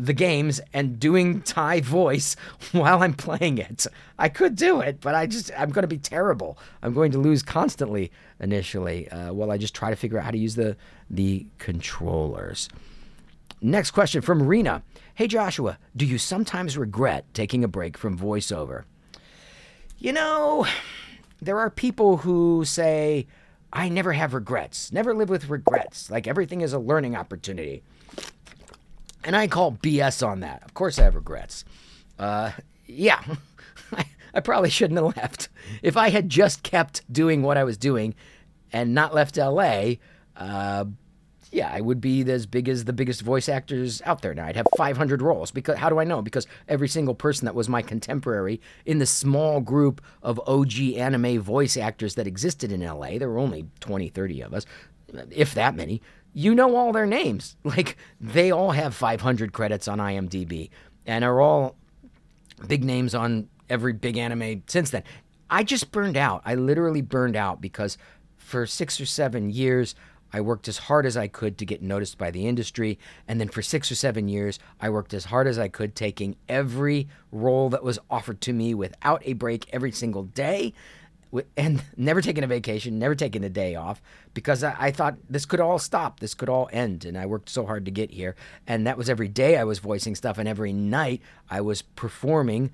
[0.00, 2.36] the games and doing Tai voice
[2.72, 3.86] while I'm playing it?
[4.18, 6.58] I could do it, but I just I'm going to be terrible.
[6.82, 10.30] I'm going to lose constantly initially uh, while I just try to figure out how
[10.30, 10.76] to use the
[11.10, 12.68] the controllers.
[13.60, 14.82] Next question from Rena.
[15.14, 18.84] Hey Joshua, do you sometimes regret taking a break from voiceover?
[19.98, 20.66] You know,
[21.42, 23.26] there are people who say,
[23.72, 26.08] I never have regrets, never live with regrets.
[26.10, 27.82] Like everything is a learning opportunity.
[29.24, 30.62] And I call BS on that.
[30.62, 31.64] Of course, I have regrets.
[32.16, 32.52] Uh,
[32.86, 33.22] yeah,
[33.92, 35.48] I, I probably shouldn't have left.
[35.82, 38.14] If I had just kept doing what I was doing
[38.72, 39.94] and not left LA,
[40.36, 40.84] uh,
[41.50, 44.46] yeah, I would be as big as the biggest voice actors out there now.
[44.46, 45.50] I'd have 500 roles.
[45.50, 46.20] Because how do I know?
[46.20, 51.40] Because every single person that was my contemporary in the small group of OG anime
[51.40, 54.66] voice actors that existed in LA, there were only 20, 30 of us,
[55.30, 56.02] if that many.
[56.34, 57.56] You know all their names.
[57.64, 60.70] Like they all have 500 credits on IMDb
[61.06, 61.76] and are all
[62.66, 65.02] big names on every big anime since then.
[65.50, 66.42] I just burned out.
[66.44, 67.96] I literally burned out because
[68.36, 69.94] for 6 or 7 years
[70.32, 72.98] I worked as hard as I could to get noticed by the industry.
[73.26, 76.36] And then for six or seven years, I worked as hard as I could, taking
[76.48, 80.74] every role that was offered to me without a break every single day.
[81.56, 84.02] And never taking a vacation, never taking a day off,
[84.34, 87.04] because I, I thought this could all stop, this could all end.
[87.04, 88.36] And I worked so hard to get here.
[88.66, 92.70] And that was every day I was voicing stuff, and every night I was performing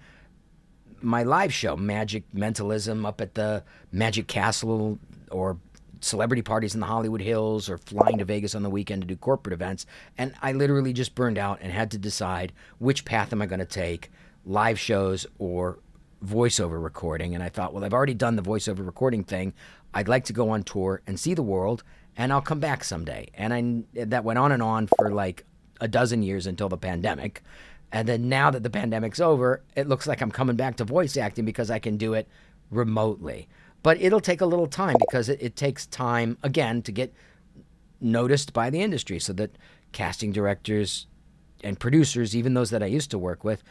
[1.00, 3.62] my live show, Magic Mentalism, up at the
[3.92, 4.98] Magic Castle
[5.30, 5.58] or
[6.04, 9.16] celebrity parties in the Hollywood Hills or flying to Vegas on the weekend to do
[9.16, 9.86] corporate events.
[10.18, 13.60] And I literally just burned out and had to decide which path am I going
[13.60, 14.10] to take
[14.44, 15.78] live shows or
[16.24, 17.34] voiceover recording.
[17.34, 19.52] And I thought, well, I've already done the voiceover recording thing.
[19.92, 21.82] I'd like to go on tour and see the world
[22.16, 23.28] and I'll come back someday.
[23.34, 23.52] And
[23.94, 25.44] I that went on and on for like
[25.80, 27.42] a dozen years until the pandemic.
[27.92, 31.16] And then now that the pandemic's over, it looks like I'm coming back to voice
[31.16, 32.28] acting because I can do it
[32.70, 33.48] remotely.
[33.84, 37.12] But it'll take a little time because it, it takes time again to get
[38.00, 39.56] noticed by the industry so that
[39.92, 41.06] casting directors
[41.62, 43.62] and producers, even those that I used to work with,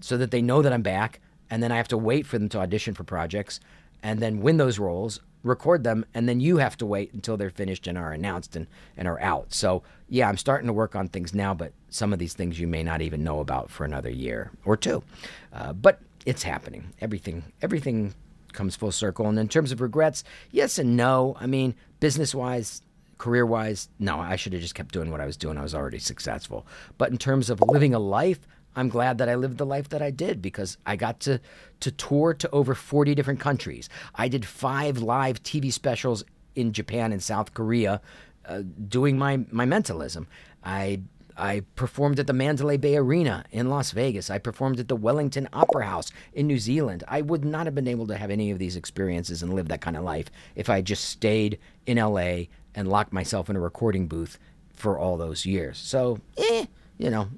[0.00, 1.20] so that they know that I'm back.
[1.50, 3.60] And then I have to wait for them to audition for projects
[4.02, 7.50] and then win those roles, record them, and then you have to wait until they're
[7.50, 9.52] finished and are announced and, and are out.
[9.52, 12.66] So, yeah, I'm starting to work on things now, but some of these things you
[12.66, 15.04] may not even know about for another year or two.
[15.52, 16.94] Uh, but it's happening.
[17.02, 18.14] Everything, everything
[18.52, 19.26] comes full circle.
[19.28, 21.36] And in terms of regrets, yes and no.
[21.38, 22.82] I mean, business wise,
[23.18, 25.58] career wise, no, I should have just kept doing what I was doing.
[25.58, 26.66] I was already successful.
[26.98, 28.40] But in terms of living a life,
[28.74, 31.40] I'm glad that I lived the life that I did because I got to
[31.80, 33.88] to tour to over 40 different countries.
[34.14, 38.00] I did five live TV specials in Japan and South Korea,
[38.46, 40.26] uh, doing my my mentalism.
[40.64, 41.02] I
[41.36, 44.30] I performed at the Mandalay Bay Arena in Las Vegas.
[44.30, 47.04] I performed at the Wellington Opera House in New Zealand.
[47.08, 49.80] I would not have been able to have any of these experiences and live that
[49.80, 54.06] kind of life if I just stayed in LA and locked myself in a recording
[54.06, 54.38] booth
[54.72, 55.78] for all those years.
[55.78, 56.66] So, eh,
[56.98, 57.28] you know,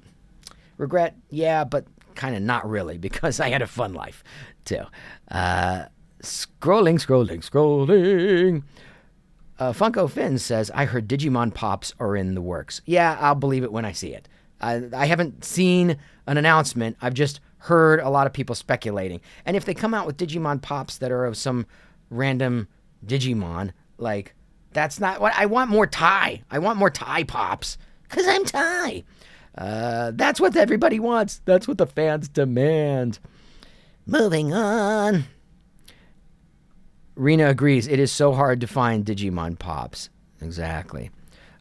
[0.77, 4.23] regret, yeah, but kind of not really because I had a fun life
[4.63, 4.83] too.
[5.29, 5.85] Uh,
[6.21, 8.63] scrolling, scrolling, scrolling.
[9.57, 12.81] Uh, Funko Finn says, I heard Digimon Pops are in the works.
[12.85, 14.27] Yeah, I'll believe it when I see it.
[14.59, 16.97] I, I haven't seen an announcement.
[17.01, 19.21] I've just heard a lot of people speculating.
[19.45, 21.65] And if they come out with Digimon Pops that are of some
[22.09, 22.67] random
[23.05, 24.35] Digimon, like,
[24.73, 26.43] that's not what I want more Tai.
[26.51, 29.03] I want more Tai Pops because I'm Tai.
[29.57, 31.41] Uh, that's what everybody wants.
[31.45, 33.19] That's what the fans demand.
[34.05, 35.25] Moving on.
[37.15, 37.87] Rena agrees.
[37.87, 40.09] It is so hard to find Digimon Pops.
[40.41, 41.11] Exactly.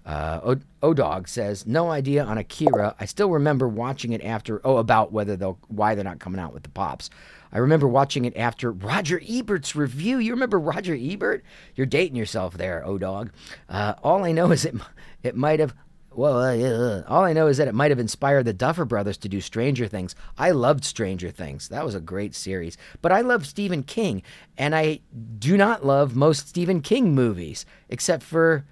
[0.04, 2.94] Uh, o Dog says, "No idea on Akira.
[3.00, 4.60] I still remember watching it after.
[4.62, 7.08] Oh, about whether they'll why they're not coming out with the pops.
[7.52, 10.18] I remember watching it after Roger Ebert's review.
[10.18, 11.42] You remember Roger Ebert?
[11.74, 13.30] You're dating yourself there, O Dog.
[13.68, 14.74] Uh, all I know is it
[15.22, 15.74] it might have
[16.16, 19.16] well, uh, uh, all I know is that it might have inspired the Duffer Brothers
[19.18, 20.14] to do Stranger Things.
[20.38, 21.68] I loved Stranger Things.
[21.68, 22.76] That was a great series.
[23.02, 24.22] But I love Stephen King,
[24.56, 25.00] and I
[25.38, 28.64] do not love most Stephen King movies, except for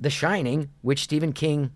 [0.00, 1.70] The Shining, which Stephen King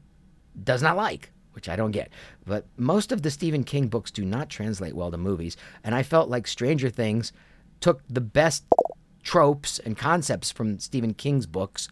[0.63, 2.11] does not like, which I don't get.
[2.45, 6.03] But most of the Stephen King books do not translate well to movies, and I
[6.03, 7.33] felt like Stranger Things
[7.81, 8.65] took the best
[9.23, 11.89] tropes and concepts from Stephen King's books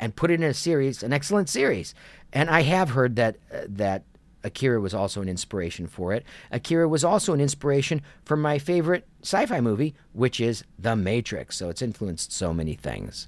[0.00, 1.94] and put it in a series, an excellent series.
[2.32, 4.04] And I have heard that uh, that
[4.44, 6.24] Akira was also an inspiration for it.
[6.50, 11.56] Akira was also an inspiration for my favorite sci-fi movie, which is The Matrix.
[11.56, 13.26] So it's influenced so many things.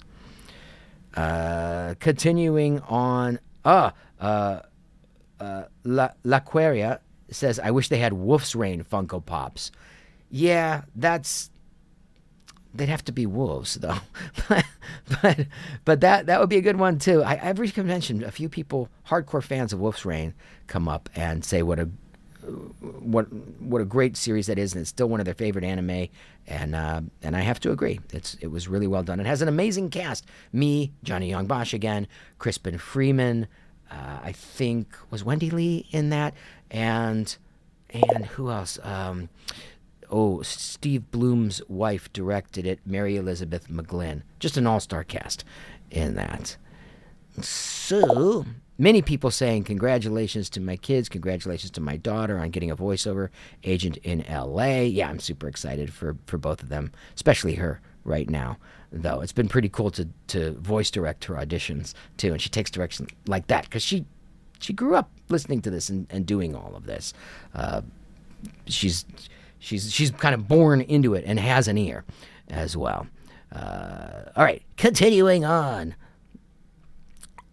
[1.15, 4.61] Uh, continuing on, ah, uh,
[5.39, 9.71] uh, La L'Aquaria says, "I wish they had Wolf's Rain Funko Pops."
[10.29, 11.49] Yeah, that's
[12.73, 13.97] they'd have to be wolves though
[15.21, 15.47] but
[15.85, 17.23] but that that would be a good one too.
[17.23, 20.33] I, every convention a few people hardcore fans of wolf's rain
[20.67, 21.89] come up and say what a
[22.99, 26.07] what what a great series that is and it's still one of their favorite anime
[26.47, 27.99] and uh, and I have to agree.
[28.11, 29.19] It's it was really well done.
[29.19, 30.25] It has an amazing cast.
[30.51, 32.07] Me Johnny Yong Bosch again
[32.39, 33.47] Crispin Freeman
[33.91, 36.33] uh, I think was Wendee Lee in that?
[36.69, 37.35] And
[37.89, 38.79] and who else?
[38.83, 39.29] Um,
[40.11, 44.21] oh, Steve Blum's wife directed it, Mary Elizabeth McGlynn.
[44.39, 45.43] Just an all star cast
[45.89, 46.57] in that.
[47.41, 48.45] So,
[48.77, 53.29] many people saying, Congratulations to my kids, congratulations to my daughter on getting a voiceover
[53.63, 54.81] agent in LA.
[54.81, 58.57] Yeah, I'm super excited for, for both of them, especially her right now,
[58.91, 59.21] though.
[59.21, 62.33] It's been pretty cool to, to voice direct her auditions, too.
[62.33, 64.05] And she takes direction like that because she,
[64.59, 67.13] she grew up listening to this and, and doing all of this.
[67.55, 67.81] Uh,
[68.65, 69.05] she's
[69.61, 72.03] she's she's kind of born into it and has an ear
[72.49, 73.07] as well.
[73.53, 75.95] Uh, all right, continuing on.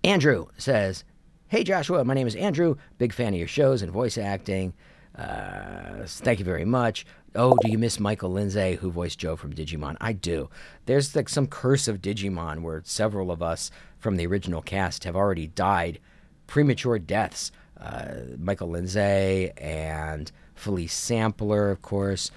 [0.02, 1.04] Andrew says,
[1.48, 2.76] "Hey Joshua, my name is Andrew.
[2.98, 4.72] Big fan of your shows and voice acting.
[5.16, 7.04] Uh, thank you very much.
[7.34, 9.96] Oh, do you miss Michael Lindsay, who voiced Joe from Digimon?
[10.00, 10.48] I do.
[10.86, 15.16] There's like some curse of Digimon where several of us from the original cast have
[15.16, 15.98] already died
[16.46, 17.52] premature deaths.
[17.78, 22.30] Uh, Michael Lindsay and Philece Sampler, of course,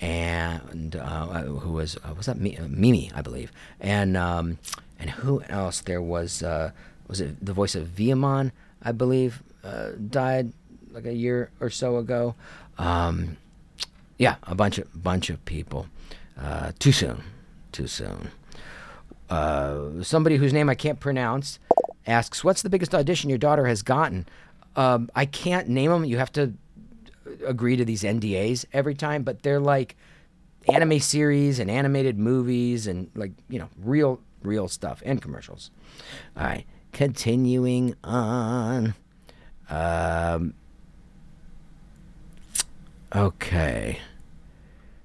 [0.00, 4.58] and uh, who was uh, was that uh, Mimi, I believe, and um,
[4.98, 5.80] and who else?
[5.80, 6.72] There was uh,
[7.08, 8.52] was it the voice of Viamon,
[8.82, 10.52] I believe, uh, died
[10.92, 12.34] like a year or so ago.
[12.78, 13.36] Um,
[14.18, 15.86] yeah, a bunch of bunch of people.
[16.40, 17.22] Uh, too soon,
[17.72, 18.30] too soon.
[20.04, 21.58] somebody whose name I can't pronounce
[22.06, 24.26] asks, "What's the biggest audition your daughter has gotten?"
[24.76, 26.04] Um, I can't name them.
[26.04, 26.52] You have to
[27.44, 29.96] agree to these NDAs every time, but they're like
[30.68, 35.70] anime series and animated movies and like you know real real stuff and commercials.
[36.36, 38.94] All right, continuing on.
[39.70, 40.54] Um,
[43.14, 43.98] okay.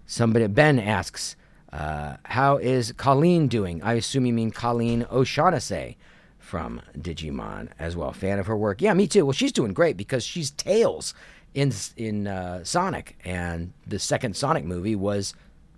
[0.05, 1.36] Somebody Ben asks,
[1.71, 5.97] uh, "How is Colleen doing?" I assume you mean Colleen O'Shaughnessy
[6.38, 8.11] from Digimon as well.
[8.13, 8.82] Fan of her work?
[8.82, 9.26] Yeah, me too.
[9.26, 11.15] Well, she's doing great because she's Tails
[11.53, 15.33] in in uh, Sonic, and the second Sonic movie was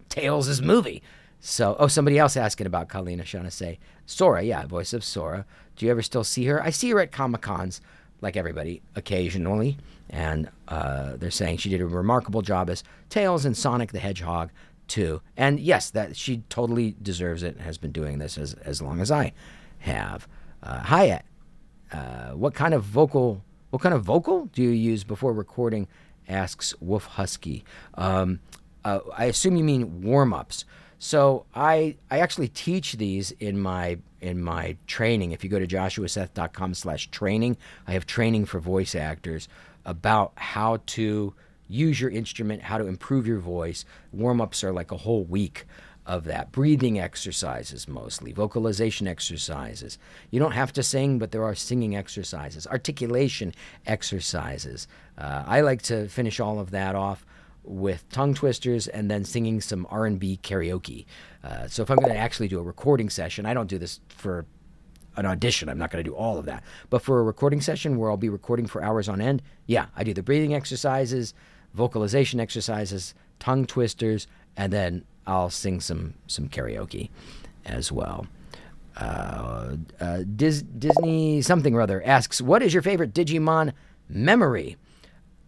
[0.10, 1.02] Tails' movie.
[1.40, 3.80] So, oh, somebody else asking about Colleen O'Shaughnessy.
[4.06, 5.46] Sora, yeah, voice of Sora.
[5.76, 6.64] Do you ever still see her?
[6.64, 7.82] I see her at Comic Cons,
[8.22, 9.78] like everybody, occasionally.
[10.10, 14.50] And uh, they're saying she did a remarkable job as Tails and Sonic the Hedgehog
[14.88, 15.22] too.
[15.36, 17.60] And yes, that she totally deserves it.
[17.60, 19.34] Has been doing this as as long as I
[19.80, 20.28] have.
[20.64, 21.20] Uh,
[21.92, 23.44] uh, what kind of vocal
[23.76, 25.90] what kind of vocal do you use before recording?
[26.30, 27.66] Asks Wolf Husky.
[27.96, 28.40] Um,
[28.86, 30.64] uh, I assume you mean warm ups.
[30.98, 35.34] So I I actually teach these in my in my training.
[35.34, 39.50] If you go to joshuaseth.com slash training, I have training for voice actors
[39.84, 41.34] about how to
[41.68, 43.84] use your instrument, how to improve your voice.
[44.14, 45.66] Warm ups are like a whole week
[46.06, 46.52] of that.
[46.52, 49.98] Breathing exercises mostly, vocalization exercises.
[50.30, 53.54] You don't have to sing, but there are singing exercises, articulation
[53.86, 54.88] exercises.
[55.18, 57.26] Uh, I like to finish all of that off
[57.64, 61.06] with tongue twisters and then singing some R&B karaoke.
[61.44, 64.00] Uh, so if I'm going to actually do a recording session, I don't do this
[64.10, 64.46] for
[65.18, 65.70] an audition.
[65.70, 66.64] I'm not going to do all of that.
[66.90, 70.04] But for a recording session where I'll be recording for hours on end, yeah, I
[70.04, 71.34] do the breathing exercises,
[71.74, 74.28] vocalization exercises, tongue twisters,
[74.58, 77.10] and then I'll sing some some karaoke
[77.66, 78.28] as well.
[78.98, 83.74] Uh, uh, Dis- Disney something or other asks, "What is your favorite Digimon
[84.08, 84.78] memory?"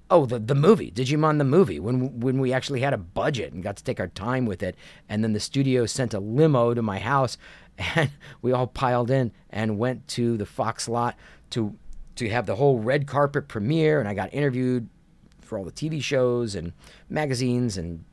[0.10, 3.64] Oh, the the movie Digimon the movie when when we actually had a budget and
[3.64, 4.76] got to take our time with it,
[5.08, 7.38] and then the studio sent a limo to my house,
[7.78, 8.12] and
[8.42, 11.16] we all piled in and went to the Fox lot
[11.52, 11.76] to
[12.16, 14.90] to have the whole red carpet premiere, and I got interviewed
[15.42, 16.74] for all the TV shows and
[17.10, 18.04] magazines and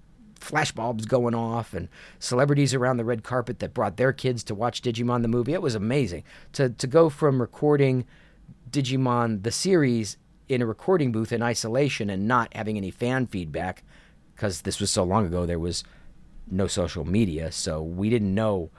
[0.44, 1.88] flashbulbs going off and
[2.18, 5.52] celebrities around the red carpet that brought their kids to watch Digimon the movie.
[5.52, 8.04] It was amazing to to go from recording
[8.70, 10.16] Digimon the series
[10.48, 13.82] in a recording booth in isolation and not having any fan feedback
[14.34, 15.84] because this was so long ago there was
[16.50, 18.70] no social media so we didn't know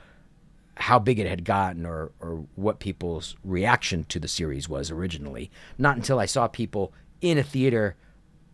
[0.78, 5.50] how big it had gotten or, or what people's reaction to the series was originally
[5.78, 7.96] not until i saw people in a theater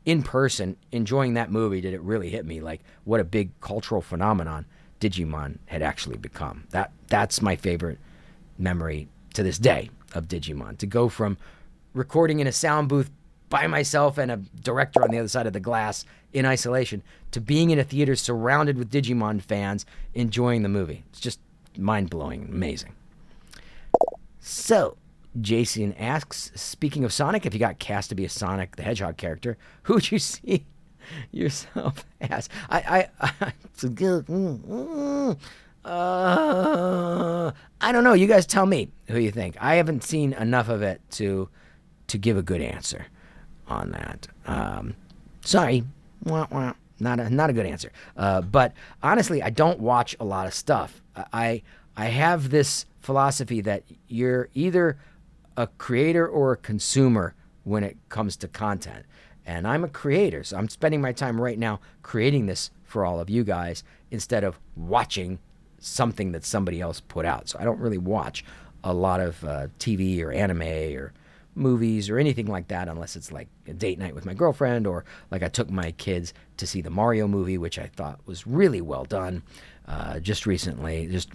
[0.06, 4.02] in person enjoying that movie did it really hit me like what a big cultural
[4.02, 4.66] phenomenon
[4.99, 7.99] digimon had actually become that that's my favorite
[8.58, 11.38] memory to this day of digimon to go from
[11.93, 13.12] recording in a sound booth
[13.52, 17.41] by myself and a director on the other side of the glass in isolation to
[17.41, 21.04] being in a theater surrounded with Digimon fans enjoying the movie.
[21.10, 21.39] It's just
[21.78, 22.93] mind blowing, amazing.
[24.39, 24.97] So,
[25.39, 29.17] Jason asks, speaking of Sonic, if you got cast to be a Sonic the Hedgehog
[29.17, 30.65] character, who would you see
[31.32, 32.49] yourself as?
[32.69, 33.53] I, I, I.
[33.82, 35.38] Mm, mm,
[35.84, 38.13] uh, I don't know.
[38.13, 39.55] You guys tell me who you think.
[39.59, 41.49] I haven't seen enough of it to
[42.07, 43.07] to give a good answer
[43.67, 44.27] on that.
[44.45, 44.95] Um,
[45.43, 45.84] sorry,
[46.25, 46.73] wah, wah.
[46.99, 47.91] not a not a good answer.
[48.15, 51.01] Uh, but honestly, I don't watch a lot of stuff.
[51.15, 51.63] I
[51.97, 54.97] I have this philosophy that you're either
[55.58, 59.06] a creator or a consumer when it comes to content.
[59.45, 63.20] And I'm a creator, so I'm spending my time right now creating this for all
[63.20, 65.39] of you guys instead of watching
[65.80, 67.49] something that somebody else put out.
[67.49, 68.45] So I don't really watch
[68.84, 71.14] a lot of uh, TV or anime or
[71.56, 75.04] movies or anything like that unless it's like a date night with my girlfriend or
[75.32, 78.82] like I took my kids to see the Mario movie, which I thought was really
[78.82, 79.43] well done
[79.88, 81.08] uh, just recently.
[81.08, 81.30] Just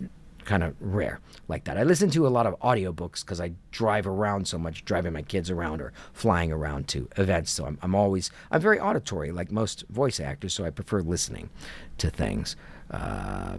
[0.46, 1.76] kind of rare like that.
[1.76, 5.22] I listen to a lot of audiobooks because I drive around so much, driving my
[5.22, 7.50] kids around or flying around to events.
[7.50, 11.50] So I'm, I'm always, I'm very auditory like most voice actors, so I prefer listening
[11.98, 12.56] to things.
[12.90, 13.58] Uh,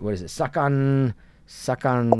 [0.00, 0.26] what is it?
[0.26, 1.14] Sakan.
[1.48, 2.10] Sakan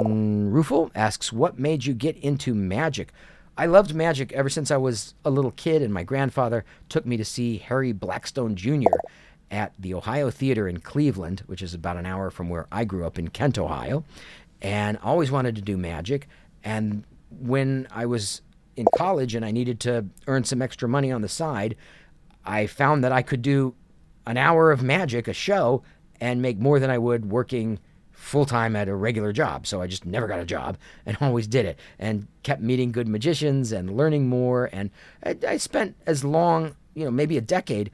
[0.52, 3.12] Rufel asks, What made you get into magic?
[3.56, 7.16] I loved magic ever since I was a little kid, and my grandfather took me
[7.18, 8.88] to see Harry Blackstone Jr.
[9.53, 13.07] at the Ohio Theater in Cleveland, which is about an hour from where I grew
[13.07, 14.03] up in Kent, Ohio.
[14.62, 16.28] And always wanted to do magic.
[16.64, 18.42] And when I was
[18.76, 21.76] in college and I needed to earn some extra money on the side,
[22.44, 23.74] I found that I could do
[24.26, 25.82] an hour of magic, a show,
[26.20, 27.78] and make more than I would working
[28.12, 29.66] full time at a regular job.
[29.66, 33.09] So I just never got a job and always did it and kept meeting good
[33.09, 34.70] magicians and learning more.
[34.72, 34.90] And
[35.24, 37.90] I, I spent as long, you know, maybe a decade,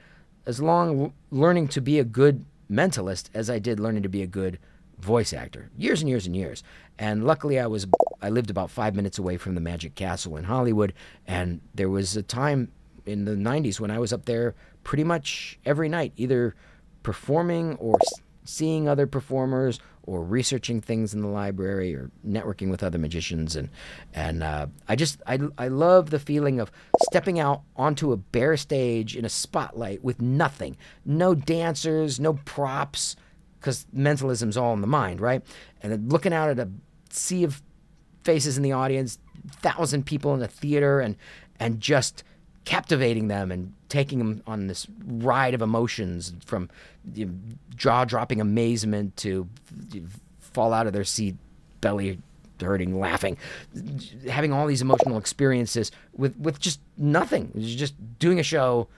[0.48, 4.26] as long learning to be a good mentalist as I did learning to be a
[4.26, 4.58] good
[4.98, 5.70] voice actor.
[5.76, 6.64] Years and years and years.
[6.98, 7.86] And luckily, I was
[8.22, 10.94] I lived about five minutes away from the Magic Castle in Hollywood,
[11.26, 12.72] and there was a time
[13.04, 16.54] in the '90s when I was up there pretty much every night, either
[17.02, 17.98] performing or
[18.44, 19.78] seeing other performers
[20.08, 23.54] or researching things in the library or networking with other magicians.
[23.54, 23.68] And
[24.14, 28.56] and uh, I just I, I love the feeling of stepping out onto a bare
[28.56, 30.76] stage in a spotlight with nothing.
[31.04, 33.16] No dancers no props
[33.60, 35.42] because mentalism's all in the mind right?
[35.82, 36.70] And looking out at a
[37.10, 37.62] sea of
[38.24, 39.18] faces in the audience
[39.50, 41.16] thousand people in the theater and
[41.60, 42.24] and just
[42.64, 46.68] captivating them and taking them on this ride of emotions from
[47.14, 47.32] you know,
[47.76, 49.48] jaw dropping amazement to
[49.92, 50.06] you know,
[50.40, 51.36] fall out of their seat,
[51.80, 52.18] belly
[52.60, 53.36] hurting, laughing,
[54.28, 58.88] having all these emotional experiences with, with just nothing, just doing a show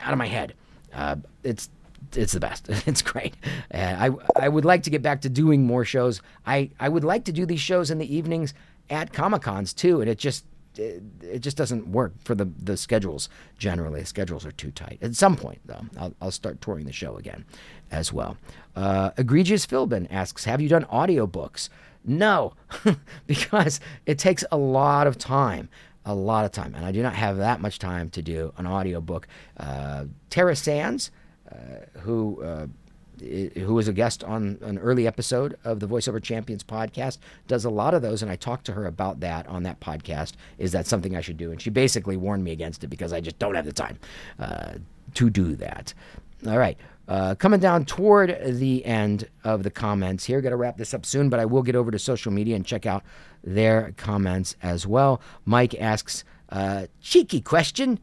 [0.00, 0.54] out of my head.
[0.92, 1.68] Uh, it's
[2.16, 2.68] it's the best.
[2.86, 3.34] It's great.
[3.72, 6.22] Uh, I I would like to get back to doing more shows.
[6.46, 8.54] I I would like to do these shows in the evenings
[8.90, 10.44] at Comic Cons too, and it just
[10.78, 14.04] it, it, just doesn't work for the, the schedules generally.
[14.04, 14.98] Schedules are too tight.
[15.02, 17.44] At some point, though, I'll, I'll start touring the show again
[17.90, 18.36] as well.
[18.76, 21.68] Uh, Egregious Philbin asks Have you done audiobooks?
[22.04, 22.54] No,
[23.26, 25.68] because it takes a lot of time.
[26.04, 26.74] A lot of time.
[26.74, 29.26] And I do not have that much time to do an audiobook.
[29.56, 31.10] Uh, Tara Sands,
[31.50, 32.66] uh, who uh,
[33.20, 37.70] who was a guest on an early episode of the Voiceover Champions podcast, does a
[37.70, 40.32] lot of those, and I talked to her about that on that podcast.
[40.58, 41.50] Is that something I should do?
[41.50, 43.98] And she basically warned me against it because I just don't have the time
[44.38, 44.74] uh,
[45.14, 45.94] to do that.
[46.46, 46.76] All right.
[47.06, 50.40] Uh, coming down toward the end of the comments here.
[50.40, 52.64] Got to wrap this up soon, but I will get over to social media and
[52.64, 53.02] check out
[53.42, 55.20] their comments as well.
[55.44, 57.98] Mike asks, uh, cheeky question.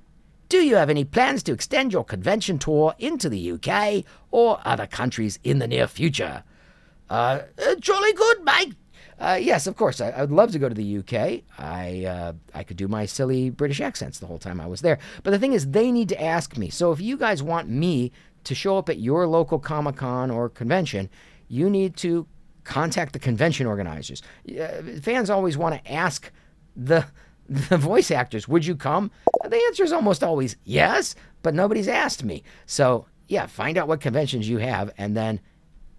[0.51, 4.85] Do you have any plans to extend your convention tour into the UK or other
[4.85, 6.43] countries in the near future?
[7.09, 8.71] Uh, uh, jolly good, Mike.
[9.17, 10.01] Uh, yes, of course.
[10.01, 11.43] I, I, would love to go to the UK.
[11.57, 14.99] I uh, I could do my silly British accents the whole time I was there.
[15.23, 16.69] But the thing is, they need to ask me.
[16.69, 18.11] So if you guys want me
[18.43, 21.09] to show up at your local Comic Con or convention,
[21.47, 22.27] you need to
[22.65, 24.21] contact the convention organizers.
[24.49, 26.29] Uh, fans always want to ask
[26.75, 27.05] the
[27.51, 29.11] the voice actors, would you come?
[29.43, 32.43] The answer is almost always yes, but nobody's asked me.
[32.65, 35.41] So, yeah, find out what conventions you have and then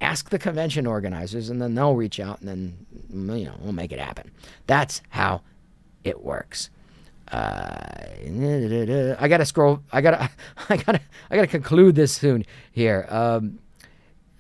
[0.01, 3.93] ask the convention organizers, and then they'll reach out and then, you know, we'll make
[3.93, 4.31] it happen.
[4.67, 5.43] That's how
[6.05, 6.71] it works.
[7.31, 7.85] Uh,
[9.19, 9.83] I gotta scroll.
[9.93, 10.31] I gotta.
[10.69, 11.01] I gotta.
[11.31, 13.07] I gotta conclude this soon here.
[13.09, 13.59] Um,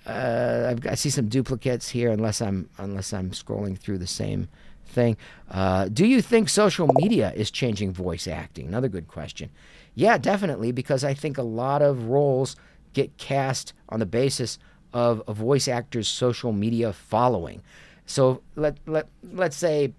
[0.05, 4.49] uh, i see some duplicates here, unless I'm unless I'm scrolling through the same
[4.93, 5.17] thing.
[5.51, 8.69] Uh, do you think social media is changing voice acting?
[8.69, 9.51] Another good question.
[9.95, 12.57] Yeah, definitely, because I think a lot of roles
[12.93, 14.59] get cast on the basis
[14.93, 17.63] of a voice actor's social media following.
[18.07, 19.95] So let let let's say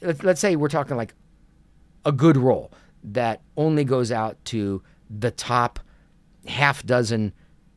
[0.00, 1.14] let, let's say we're talking like
[2.04, 2.70] a good role
[3.02, 5.78] that only goes out to the top
[6.46, 7.32] half dozen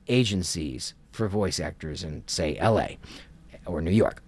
[0.07, 2.87] agencies for voice actors in say LA
[3.65, 4.21] or New York.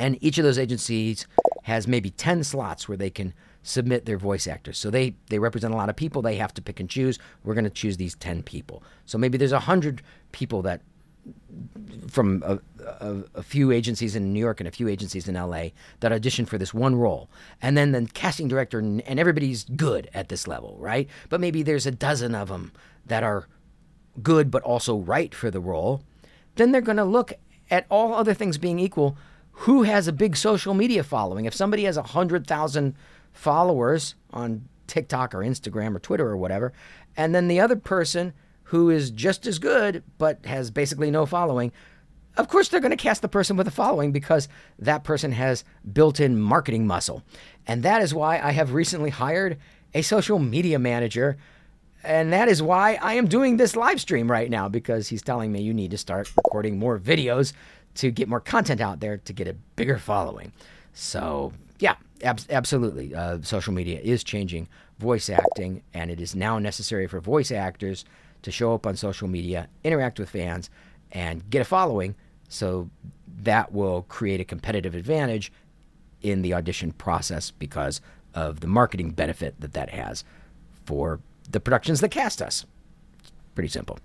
[0.00, 1.26] And each of those agencies
[1.64, 4.78] has maybe 10 slots where they can submit their voice actors.
[4.78, 6.22] So they, they represent a lot of people.
[6.22, 7.18] They have to pick and choose.
[7.44, 8.82] We're going to choose these 10 people.
[9.04, 10.00] So maybe there's 100
[10.32, 10.80] people that
[12.08, 15.64] from a, a, a, few agencies in New York and a few agencies in LA
[16.00, 17.28] that audition for this one role.
[17.60, 21.10] And then the casting director and, and everybody's good at this level, right?
[21.28, 22.72] But maybe there's a dozen of them
[23.04, 23.48] that are
[24.22, 26.02] good but also right for the role.
[26.54, 27.34] Then they're going to look
[27.70, 29.18] at all other things being equal
[29.60, 31.44] who has a big social media following.
[31.44, 32.94] If somebody has 100,000
[33.34, 36.72] followers on TikTok or Instagram or Twitter or whatever,
[37.14, 38.32] and then the other person
[38.64, 41.72] who is just as good but has basically no following,
[42.38, 44.48] of course they're going to cast the person with a following because
[44.78, 47.22] that person has built in marketing muscle.
[47.66, 49.58] And that is why I have recently hired
[49.92, 51.36] a social media manager.
[52.02, 55.52] And that is why I am doing this live stream right now because he's telling
[55.52, 57.52] me you need to start recording more videos
[57.94, 60.52] to get more content out there to get a bigger following.
[60.92, 63.14] So, yeah, ab- absolutely.
[63.14, 64.68] Uh, social media is changing
[64.98, 68.04] voice acting, and it is now necessary for voice actors
[68.42, 70.70] to show up on social media, interact with fans,
[71.12, 72.14] and get a following.
[72.48, 72.90] So
[73.42, 75.52] that will create a competitive advantage
[76.22, 78.00] in the audition process because
[78.34, 80.24] of the marketing benefit that that has
[80.84, 81.20] for
[81.50, 82.66] the productions that cast us.
[83.54, 83.98] Pretty simple.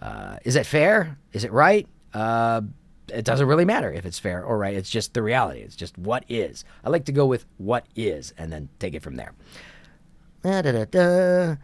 [0.00, 1.18] Uh, is that fair?
[1.32, 1.86] Is it right?
[2.14, 2.62] Uh,
[3.12, 4.74] it doesn't really matter if it's fair or right.
[4.74, 5.60] It's just the reality.
[5.60, 6.64] It's just what is.
[6.84, 9.32] I like to go with what is and then take it from there.
[10.42, 11.56] Da, da, da.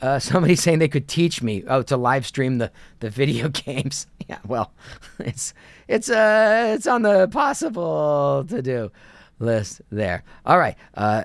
[0.00, 2.70] Uh, somebody saying they could teach me oh to live stream the,
[3.00, 4.06] the video games.
[4.26, 4.72] Yeah, well,
[5.18, 5.52] it's
[5.86, 8.90] it's uh it's on the possible to do
[9.38, 10.24] list there.
[10.46, 10.76] All right.
[10.94, 11.24] Uh.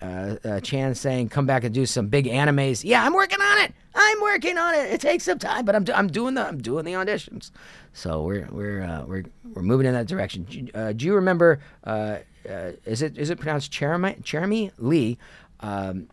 [0.00, 3.58] Uh, uh, Chan saying, "Come back and do some big animes." Yeah, I'm working on
[3.64, 3.74] it.
[3.94, 4.92] I'm working on it.
[4.92, 7.50] It takes some time, but I'm, I'm doing the I'm doing the auditions.
[7.94, 9.24] So we're we're uh, we're
[9.54, 10.42] we're moving in that direction.
[10.44, 11.60] Do, uh, do you remember?
[11.84, 12.18] Uh,
[12.48, 15.18] uh, is it is it pronounced Jeremy Jeremy Lee?
[15.60, 16.08] Um,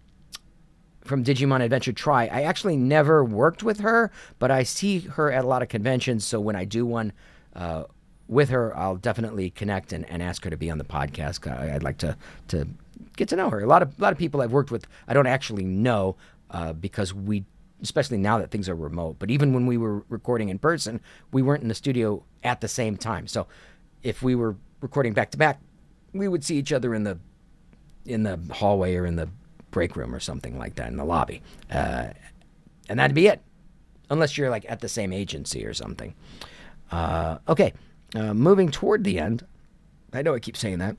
[1.04, 2.28] from Digimon Adventure Tri.
[2.28, 4.10] I actually never worked with her,
[4.40, 6.24] but I see her at a lot of conventions.
[6.24, 7.12] So when I do one
[8.30, 11.46] with her, I'll definitely connect and, and ask her to be on the podcast.
[11.52, 12.16] I, I'd like to
[12.50, 12.68] to
[13.16, 13.60] get to know her.
[13.62, 16.16] A lot of a lot of people I've worked with, I don't actually know
[16.52, 17.46] uh, because we,
[17.82, 19.18] especially now that things are remote.
[19.20, 21.02] But even when we were recording in person,
[21.32, 23.28] we weren't in the studio at the same time.
[23.28, 23.48] So
[24.04, 25.60] if we were recording back to back,
[26.14, 27.18] we would see each other in the
[28.06, 29.30] in the hallway or in the
[29.72, 31.42] break room or something like that in the lobby,
[31.72, 32.10] uh,
[32.90, 33.42] and that'd be it,
[34.10, 36.14] unless you're like at the same agency or something.
[36.92, 37.74] Uh, okay,
[38.16, 39.46] uh, moving toward the end.
[40.12, 40.96] I know I keep saying that.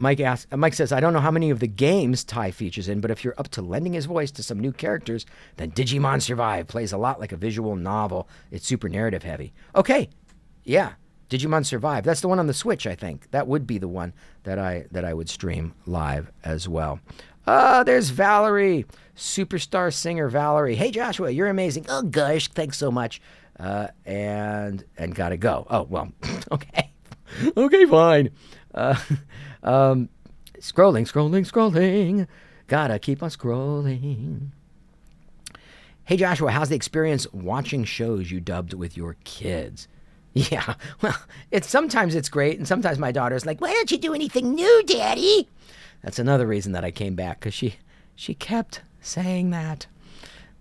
[0.00, 2.88] Mike asks, uh, Mike says, I don't know how many of the games Tai features
[2.88, 5.26] in, but if you're up to lending his voice to some new characters,
[5.58, 8.26] then Digimon Survive plays a lot like a visual novel.
[8.50, 9.52] It's super narrative heavy.
[9.76, 10.08] Okay,
[10.64, 10.94] yeah,
[11.28, 12.04] Digimon Survive.
[12.04, 13.30] That's the one on the Switch, I think.
[13.30, 16.98] That would be the one that I that I would stream live as well.
[17.46, 18.86] Uh, there's Valerie,
[19.16, 20.76] superstar singer Valerie.
[20.76, 21.84] Hey Joshua, you're amazing.
[21.90, 23.20] Oh gosh, thanks so much.
[23.58, 25.66] Uh, and and gotta go.
[25.68, 26.10] Oh well,
[26.52, 26.90] okay,
[27.54, 28.30] okay, fine.
[28.74, 28.96] Uh,
[29.62, 30.08] um,
[30.58, 32.26] scrolling, scrolling, scrolling.
[32.66, 34.50] Gotta keep on scrolling.
[36.04, 39.88] Hey Joshua, how's the experience watching shows you dubbed with your kids?
[40.32, 41.16] Yeah, well,
[41.50, 44.82] it's sometimes it's great, and sometimes my daughter's like, "Why don't you do anything new,
[44.86, 45.48] Daddy?"
[46.04, 47.74] That's another reason that I came back because she
[48.14, 49.86] she kept saying that.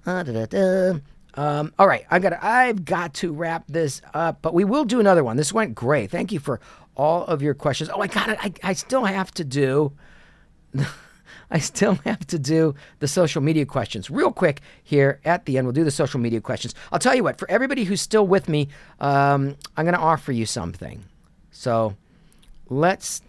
[0.08, 1.00] Uh, da, da, da.
[1.36, 5.00] Um, all right, I've got I've got to wrap this up, but we will do
[5.00, 5.38] another one.
[5.38, 6.10] This went great.
[6.10, 6.60] Thank you for
[7.00, 7.89] all of your questions.
[7.89, 8.38] Oh, I got it.
[8.41, 9.93] I, I still have to do.
[11.52, 15.66] I still have to do the social media questions real quick here at the end.
[15.66, 16.76] We'll do the social media questions.
[16.91, 18.68] I'll tell you what, for everybody who's still with me,
[19.00, 21.06] um, I'm going to offer you something.
[21.52, 21.95] So
[22.68, 23.22] let's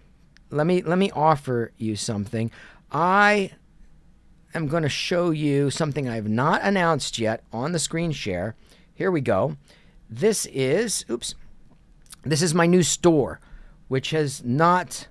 [0.50, 2.50] let me let me offer you something.
[2.90, 3.52] I
[4.52, 8.56] am going to show you something I have not announced yet on the screen share.
[8.92, 9.56] Here we go.
[10.10, 11.36] This is oops.
[12.22, 13.40] This is my new store,
[13.90, 15.08] which has not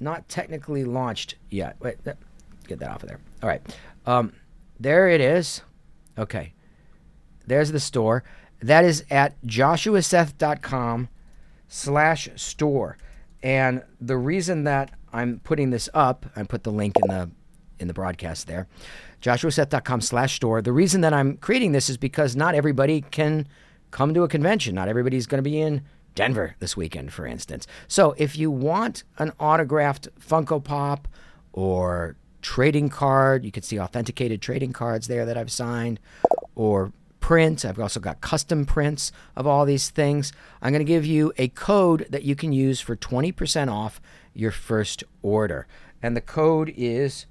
[0.00, 1.76] not technically launched yet.
[1.78, 2.18] Wait, that,
[2.66, 3.20] get that off of there.
[3.44, 3.62] All right.
[4.06, 4.32] Um,
[4.80, 5.62] there it is.
[6.18, 6.52] Okay.
[7.46, 8.24] There's the store.
[8.60, 11.08] That is at joshuaseth.com
[11.68, 12.98] slash store.
[13.40, 17.30] And the reason that I'm putting this up, I put the link in the
[17.78, 18.66] in the broadcast there,
[19.22, 20.60] joshuaseth.com slash store.
[20.60, 23.46] The reason that I'm creating this is because not everybody can
[23.92, 24.74] come to a convention.
[24.74, 25.82] Not everybody's going to be in
[26.14, 27.66] Denver this weekend, for instance.
[27.88, 31.08] So if you want an autographed Funko Pop
[31.52, 35.98] or trading card, you can see authenticated trading cards there that I've signed,
[36.54, 37.64] or prints.
[37.64, 40.32] I've also got custom prints of all these things.
[40.60, 44.00] I'm going to give you a code that you can use for 20% off
[44.34, 45.66] your first order.
[46.02, 47.26] And the code is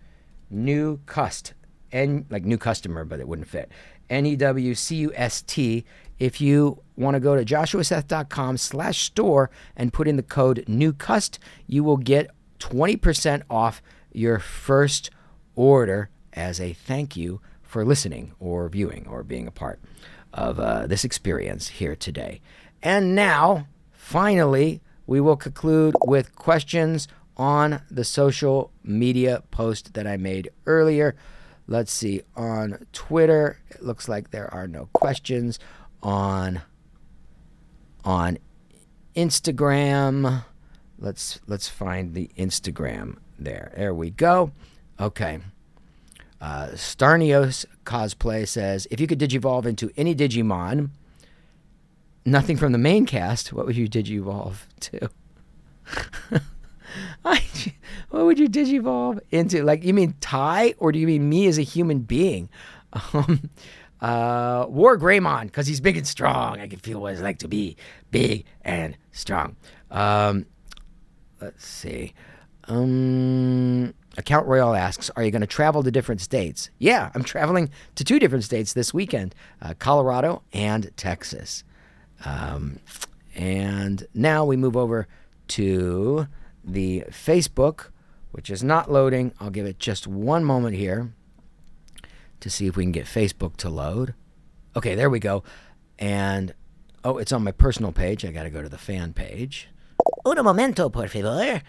[0.49, 1.53] new cust,
[1.91, 3.71] and like new customer, but it wouldn't fit.
[4.09, 5.85] N E W C U S T.
[6.19, 11.39] If you want to go to joshuaseth.com slash store and put in the code NEWCUST,
[11.67, 12.29] you will get
[12.59, 13.81] 20% off
[14.11, 15.09] your first
[15.55, 19.79] order as a thank you for listening or viewing or being a part
[20.33, 22.41] of uh, this experience here today.
[22.81, 30.17] And now, finally, we will conclude with questions on the social media post that I
[30.17, 31.15] made earlier.
[31.67, 35.59] Let's see, on Twitter, it looks like there are no questions.
[36.01, 36.61] On
[38.03, 38.37] on
[39.15, 40.43] Instagram,
[40.99, 43.71] let's let's find the Instagram there.
[43.75, 44.51] There we go.
[44.99, 45.39] Okay.
[46.41, 50.89] Uh, Starnios cosplay says, if you could digivolve into any Digimon,
[52.25, 55.09] nothing from the main cast, what would you digivolve to?
[57.25, 57.41] I,
[58.09, 59.63] what would you digivolve into?
[59.63, 62.49] Like, you mean Tai, or do you mean me as a human being?
[63.13, 63.49] Um,
[64.03, 66.59] uh, War Greymon, because he's big and strong.
[66.59, 67.77] I can feel what it's like to be
[68.11, 69.55] big and strong.
[69.89, 70.45] Um,
[71.39, 72.13] let's see.
[72.65, 76.69] Um, Account Royale asks, Are you going to travel to different states?
[76.79, 81.63] Yeah, I'm traveling to two different states this weekend uh, Colorado and Texas.
[82.25, 82.79] Um,
[83.35, 85.07] and now we move over
[85.49, 86.27] to
[86.61, 87.87] the Facebook,
[88.31, 89.31] which is not loading.
[89.39, 91.13] I'll give it just one moment here
[92.43, 94.13] to see if we can get Facebook to load.
[94.75, 95.43] Okay, there we go.
[95.97, 96.53] And
[97.03, 98.25] oh, it's on my personal page.
[98.25, 99.69] I got to go to the fan page.
[100.25, 101.61] Un momento, por favor.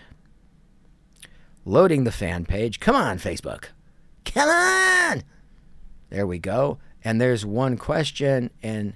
[1.64, 2.80] Loading the fan page.
[2.80, 3.66] Come on, Facebook.
[4.24, 5.22] Come on.
[6.10, 6.78] There we go.
[7.04, 8.94] And there's one question, and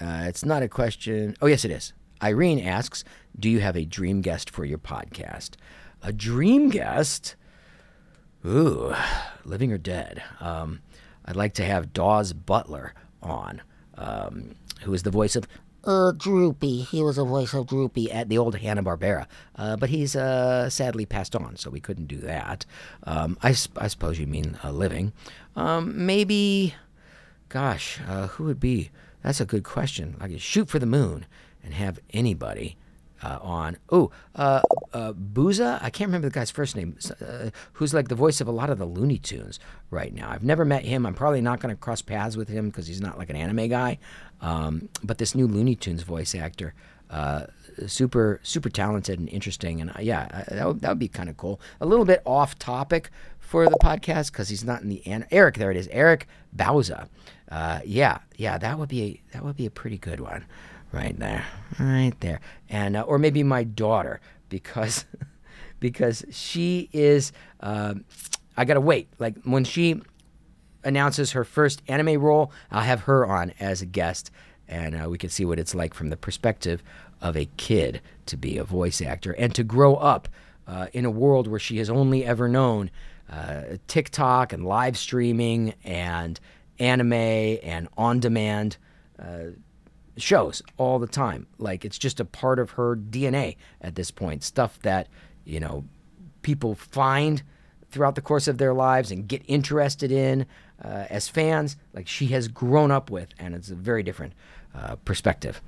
[0.00, 1.36] uh, it's not a question.
[1.42, 1.92] Oh, yes, it is.
[2.22, 3.02] Irene asks
[3.38, 5.56] Do you have a dream guest for your podcast?
[6.02, 7.34] A dream guest?
[8.46, 8.94] Ooh,
[9.44, 10.22] living or dead?
[10.40, 10.80] Um,
[11.30, 13.62] I'd like to have Daws Butler on,
[13.96, 15.46] um, who is the voice of
[15.84, 16.82] Uh, Droopy.
[16.82, 18.10] He was a voice of Droopy.
[18.10, 22.06] at the old Hanna Barbera, uh, but he's uh, sadly passed on, so we couldn't
[22.08, 22.66] do that.
[23.04, 25.12] Um, I, I suppose you mean uh, living.
[25.54, 26.74] Um, maybe,
[27.48, 28.90] gosh, uh, who would be?
[29.22, 30.16] That's a good question.
[30.20, 31.26] I could shoot for the moon
[31.62, 32.76] and have anybody
[33.22, 33.76] uh, on.
[33.90, 34.62] Oh, uh,
[34.92, 35.78] uh, Bauza.
[35.82, 36.96] I can't remember the guy's first name.
[37.20, 39.58] Uh, who's like the voice of a lot of the Looney Tunes
[39.90, 40.30] right now.
[40.30, 41.06] I've never met him.
[41.06, 43.68] I'm probably not going to cross paths with him because he's not like an anime
[43.68, 43.98] guy.
[44.40, 46.74] Um, but this new Looney Tunes voice actor,
[47.10, 47.46] uh,
[47.86, 51.28] super super talented and interesting, and uh, yeah, uh, that would, that would be kind
[51.28, 51.60] of cool.
[51.80, 55.56] A little bit off topic for the podcast because he's not in the an- Eric.
[55.56, 57.08] There it is, Eric Bauza.
[57.50, 60.46] Uh, yeah, yeah, that would be a, that would be a pretty good one,
[60.92, 61.46] right there,
[61.78, 65.04] right there, and uh, or maybe my daughter because
[65.80, 67.32] because she is.
[67.60, 68.04] Um,
[68.56, 69.08] I gotta wait.
[69.18, 70.02] Like when she
[70.84, 74.30] announces her first anime role, I'll have her on as a guest,
[74.68, 76.82] and uh, we can see what it's like from the perspective
[77.20, 80.28] of a kid to be a voice actor and to grow up
[80.66, 82.90] uh, in a world where she has only ever known
[83.30, 86.40] uh, TikTok and live streaming and
[86.78, 88.76] anime and on demand
[90.16, 91.46] shows all the time.
[91.58, 94.42] Like it's just a part of her DNA at this point.
[94.42, 95.08] Stuff that,
[95.44, 95.84] you know,
[96.42, 97.42] people find
[97.90, 100.46] throughout the course of their lives and get interested in
[100.82, 101.76] uh, as fans.
[101.92, 104.32] Like she has grown up with, and it's a very different
[104.74, 105.60] uh, perspective,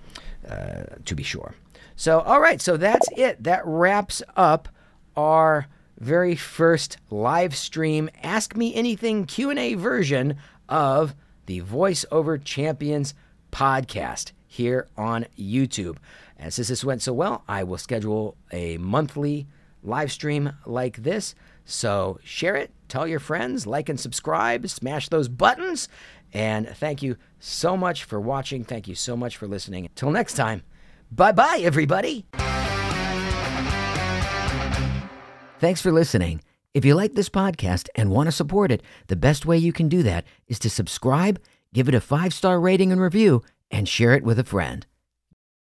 [0.48, 1.54] uh, to be sure.
[1.96, 3.42] So, all right, so that's it.
[3.42, 4.68] That wraps up
[5.16, 5.66] our
[5.98, 10.36] very first live stream Ask Me Anything Q&A version
[10.68, 11.14] of
[11.46, 13.14] the VoiceOver Champions
[13.52, 15.98] podcast here on YouTube.
[16.36, 19.46] And since this went so well, I will schedule a monthly
[19.82, 21.34] live stream like this.
[21.64, 25.88] So share it, tell your friends, like and subscribe, smash those buttons.
[26.32, 28.64] And thank you so much for watching.
[28.64, 29.84] Thank you so much for listening.
[29.84, 30.62] Until next time,
[31.10, 32.26] bye bye, everybody.
[35.60, 36.42] Thanks for listening.
[36.74, 39.88] If you like this podcast and want to support it, the best way you can
[39.88, 41.38] do that is to subscribe,
[41.74, 44.86] give it a five star rating and review, and share it with a friend.